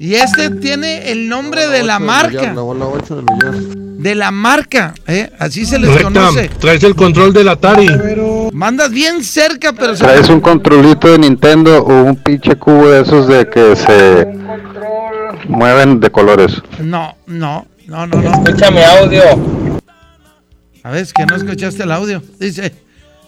[0.04, 2.54] Y este tiene el nombre de la marca.
[3.98, 5.32] De la marca, ¿eh?
[5.40, 6.50] Así se les Recta, conoce.
[6.60, 7.88] traes el control del Atari.
[8.52, 13.02] Mandas bien cerca, pero se- Traes un controlito de Nintendo o un pinche cubo de
[13.04, 14.28] esos de que se
[15.48, 16.62] mueven de colores.
[16.82, 18.30] No, no, no, no, no.
[18.44, 19.24] Escúchame audio.
[20.84, 22.22] A ver, es que no escuchaste el audio.
[22.42, 22.74] Dice.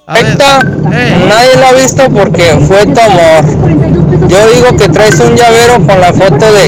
[0.07, 0.60] A ver, Recta,
[0.94, 4.27] eh, nadie lo ha visto porque fue tu amor.
[4.30, 6.68] Yo digo que traes un llavero con la foto de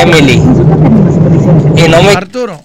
[0.00, 0.42] Emily.
[1.76, 2.10] Y no me...
[2.10, 2.60] Arturo.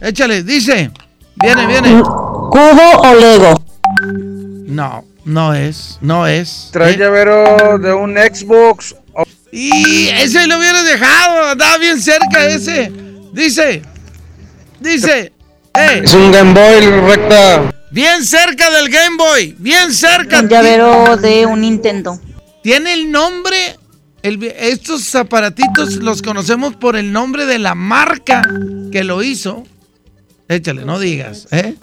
[0.00, 0.90] Échale, dice.
[1.36, 2.00] Viene, viene.
[2.02, 3.54] ¿Cubo o Lego?
[4.66, 6.68] No, no es, no es.
[6.72, 6.98] Traes ¿Eh?
[6.98, 8.94] llavero de un Xbox.
[9.14, 12.92] o- Y ese lo hubieras dejado, andaba bien cerca ese.
[13.32, 13.82] Dice,
[14.80, 15.32] dice,
[15.74, 17.62] eh, Es un Game Boy, recta.
[17.90, 20.40] Bien cerca del Game Boy, bien cerca.
[20.40, 22.20] Un llavero de un Nintendo.
[22.62, 23.76] Tiene el nombre,
[24.22, 28.42] el- estos aparatitos los conocemos por el nombre de la marca
[28.92, 29.64] que lo hizo.
[30.48, 31.74] Échale, no digas, ¿eh?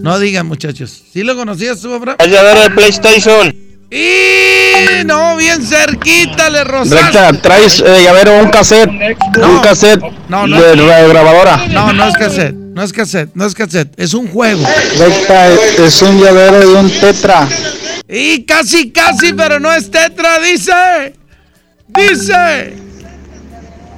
[0.00, 1.02] No digas, muchachos.
[1.12, 2.16] ¿Sí lo conocías tú, Abraham?
[2.20, 3.54] El llavero de PlayStation.
[3.90, 7.02] Y no, bien cerquita le rozaste.
[7.20, 8.88] Recta, traes eh, llavero un cassette.
[8.88, 10.60] Un cassette No, no.
[10.62, 11.66] de grabadora.
[11.68, 14.62] No, no es cassette, no es cassette, no es cassette, es un juego.
[14.98, 17.48] Recta, es un llavero de un Tetra.
[18.08, 21.14] Y casi, casi, pero no es tetra, dice.
[21.88, 22.74] Dice.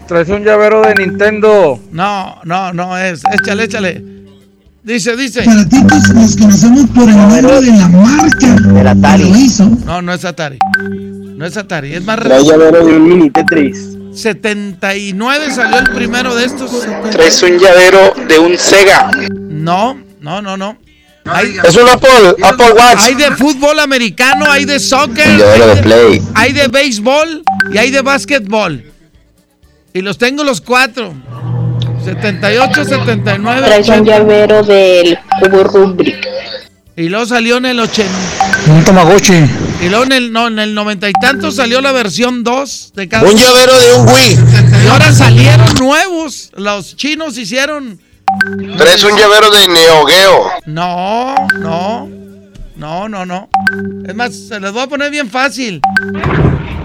[0.06, 1.80] Traes un llavero de Nintendo.
[1.90, 3.22] No, no, no es.
[3.32, 4.04] Échale, échale.
[4.84, 5.40] Dice, dice.
[5.40, 9.30] Aparatitos los conocemos por el nombre de la marca Del Atari.
[9.30, 9.64] lo hizo.
[9.84, 10.58] No, no es Atari.
[11.36, 13.93] No es Atari, es más Traes llavero de un mini Tetris.
[14.14, 16.70] 79 salió el primero de estos.
[17.10, 19.10] Traes un llavero de un Sega.
[19.30, 20.78] No, no, no, no.
[21.26, 22.98] Hay, Es un Apple, Apple Watch.
[23.00, 25.38] hay de fútbol americano, hay de soccer, hay
[25.76, 26.22] de Play.
[26.34, 27.42] hay de béisbol
[27.72, 28.84] y hay de básquetbol.
[29.94, 31.14] Y los tengo los cuatro.
[32.04, 34.10] 78, 79, Traes un 80.
[34.18, 36.26] llavero del cubo Rubik.
[36.96, 38.10] Y luego salió en el 80.
[38.66, 39.44] Un Tamagotchi.
[39.82, 43.08] Y luego en el, no, en el noventa y tanto salió la versión 2 de
[43.08, 44.38] cada Un llavero de un Wii.
[44.84, 46.50] Y ahora salieron nuevos.
[46.56, 48.00] Los chinos hicieron.
[48.78, 50.50] Traes un llavero de Neo Geo.
[50.66, 52.08] No, no.
[52.76, 53.48] No, no, no.
[54.06, 55.80] Es más, se les voy a poner bien fácil.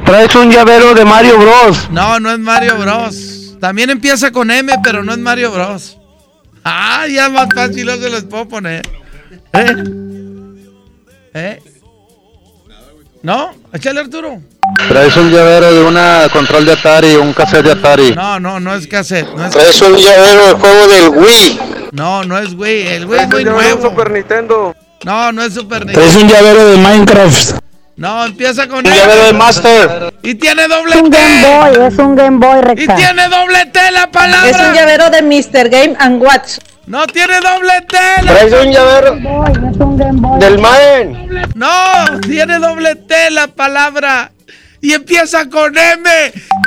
[0.06, 1.90] Traes un llavero de Mario Bros.
[1.92, 3.56] No, no es Mario Bros.
[3.62, 5.98] También empieza con M, pero no es Mario Bros.
[6.64, 8.88] Ah, ya más fácil no se les puedo poner.
[9.54, 9.76] ¿Eh?
[11.34, 11.60] ¿Eh?
[13.22, 13.52] ¿No?
[13.74, 14.40] Échale Arturo.
[14.88, 18.12] Traes un llavero de una control de Atari, un cassette de Atari.
[18.16, 19.28] No, no, no es cassette.
[19.36, 21.60] No es, Traes un llavero de juego del Wii.
[21.92, 22.88] no, no es güey.
[22.88, 23.82] El güey es muy nuevo.
[23.90, 24.76] Super Nintendo.
[25.04, 26.22] No, no es Super Traes Nintendo.
[26.26, 27.52] un llavero de Minecraft.
[27.98, 29.34] No, empieza con Un llavero de.
[29.34, 30.14] Master.
[30.24, 31.48] Y tiene doble Es un Game T.
[31.76, 32.96] Boy, es un Game Boy Y recta.
[32.96, 34.50] tiene doble T la palabra.
[34.50, 35.70] Es un llavero de Mr.
[35.70, 36.60] Game and Watch.
[36.90, 37.98] No tiene doble T.
[38.24, 39.16] Traes un llavero
[40.40, 41.30] del Maen.
[41.54, 44.32] No, tiene doble T la palabra.
[44.82, 46.10] Y empieza con M.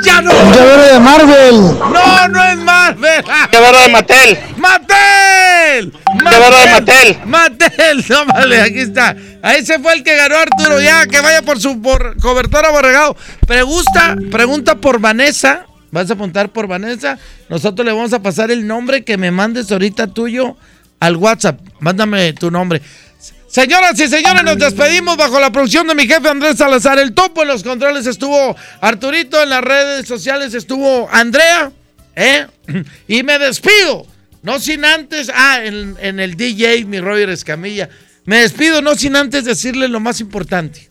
[0.05, 0.31] Ya no.
[0.31, 1.55] llavero de Marvel.
[1.77, 3.25] No, no es Marvel.
[3.51, 4.39] Llavero de Mattel.
[4.55, 5.93] ¡Mattel!
[6.23, 7.17] Llavero de Mattel.
[7.25, 9.17] Mattel, no vale, aquí está.
[9.41, 10.79] Ahí se fue el que ganó Arturo.
[10.79, 13.17] Ya, que vaya por su por cobertura borregado.
[13.45, 15.65] Pregunta, pregunta por Vanessa.
[15.93, 17.19] ¿Vas a apuntar por Vanessa?
[17.49, 20.57] Nosotros le vamos a pasar el nombre que me mandes ahorita tuyo
[20.99, 21.59] al WhatsApp.
[21.81, 22.81] Mándame tu nombre.
[23.47, 26.97] Señoras y señores, nos despedimos bajo la producción de mi jefe Andrés Salazar.
[26.97, 31.71] El topo en los controles estuvo Arturito, en las redes sociales estuvo Andrea.
[32.15, 32.47] ¿eh?
[33.07, 34.07] Y me despido.
[34.41, 37.87] No sin antes, ah, en, el DJ, mi Roger Escamilla.
[38.25, 40.89] Me despido no sin antes decirle lo más importante.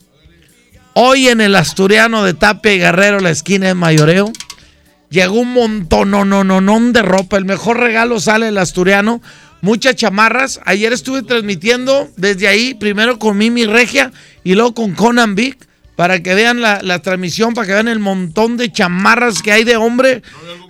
[0.94, 4.32] Hoy en el Asturiano de Tapia y Guerrero, la esquina de Mayoreo,
[5.12, 7.36] llegó un montón, no, no, no, de ropa.
[7.36, 9.22] El mejor regalo sale el Asturiano.
[9.60, 10.58] Muchas chamarras.
[10.64, 14.10] Ayer estuve transmitiendo desde ahí, primero con Mimi Regia
[14.42, 15.56] y luego con Conan Big,
[15.94, 19.62] para que vean la, la transmisión, para que vean el montón de chamarras que hay
[19.62, 20.22] de hombre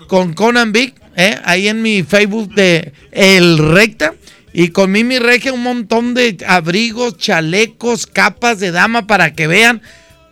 [0.09, 1.39] con Conan Big, ¿eh?
[1.44, 4.14] ahí en mi Facebook de El Recta.
[4.52, 9.81] Y con Mimi Regia un montón de abrigos, chalecos, capas de dama para que vean.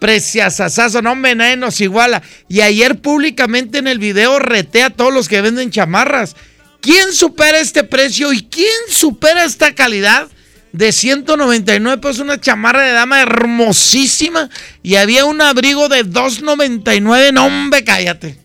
[0.01, 2.23] Preciasazazo, no nadie nos iguala.
[2.49, 6.35] Y ayer públicamente en el video reté a todos los que venden chamarras.
[6.81, 10.29] ¿Quién supera este precio y quién supera esta calidad?
[10.73, 14.49] De 199 pesos, una chamarra de dama hermosísima.
[14.83, 17.33] Y había un abrigo de 299.
[17.33, 18.39] No, hombre, cállate.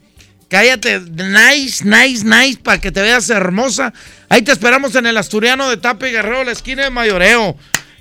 [0.49, 0.99] Cállate.
[0.99, 2.59] Nice, nice, nice.
[2.61, 3.93] Para que te veas hermosa.
[4.27, 7.55] Ahí te esperamos en el Asturiano de Tape Guerrero, la esquina de Mayoreo.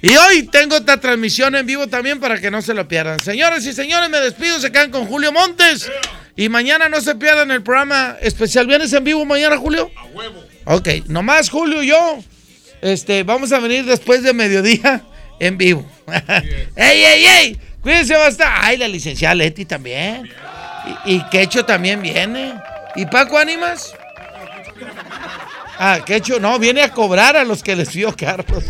[0.05, 3.19] Y hoy tengo esta transmisión en vivo también para que no se lo pierdan.
[3.21, 4.61] Señores y señores, me despido.
[4.61, 5.91] Se quedan con Julio Montes.
[6.37, 8.67] Y mañana no se pierdan el programa especial.
[8.67, 9.91] ¿Vienes en vivo mañana, Julio?
[9.97, 10.45] A huevo.
[10.67, 12.19] Ok, nomás Julio y yo.
[12.83, 15.01] Este, vamos a venir después de mediodía
[15.41, 15.91] en vivo.
[16.77, 17.61] ¡Ey, ey, ey!
[17.81, 18.55] Cuídense bastante.
[18.61, 20.29] Ay, la licenciada Leti también.
[21.07, 22.53] Y, y Quecho también viene.
[22.95, 23.95] ¿Y Paco Ánimas?
[25.79, 28.65] Ah, Quecho, no, viene a cobrar a los que les dio Carlos.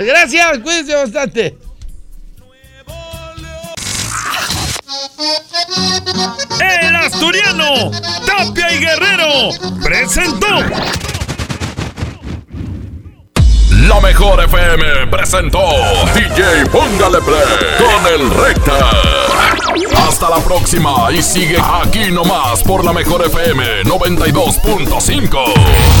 [0.00, 1.58] Gracias, cuídense bastante.
[6.58, 7.90] El Asturiano,
[8.26, 9.50] Tapia y Guerrero,
[9.82, 10.46] presentó.
[13.88, 15.60] La mejor FM presentó
[16.14, 18.78] DJ Póngale Play con el Recta.
[20.08, 26.00] Hasta la próxima y sigue aquí nomás por la mejor FM 92.5.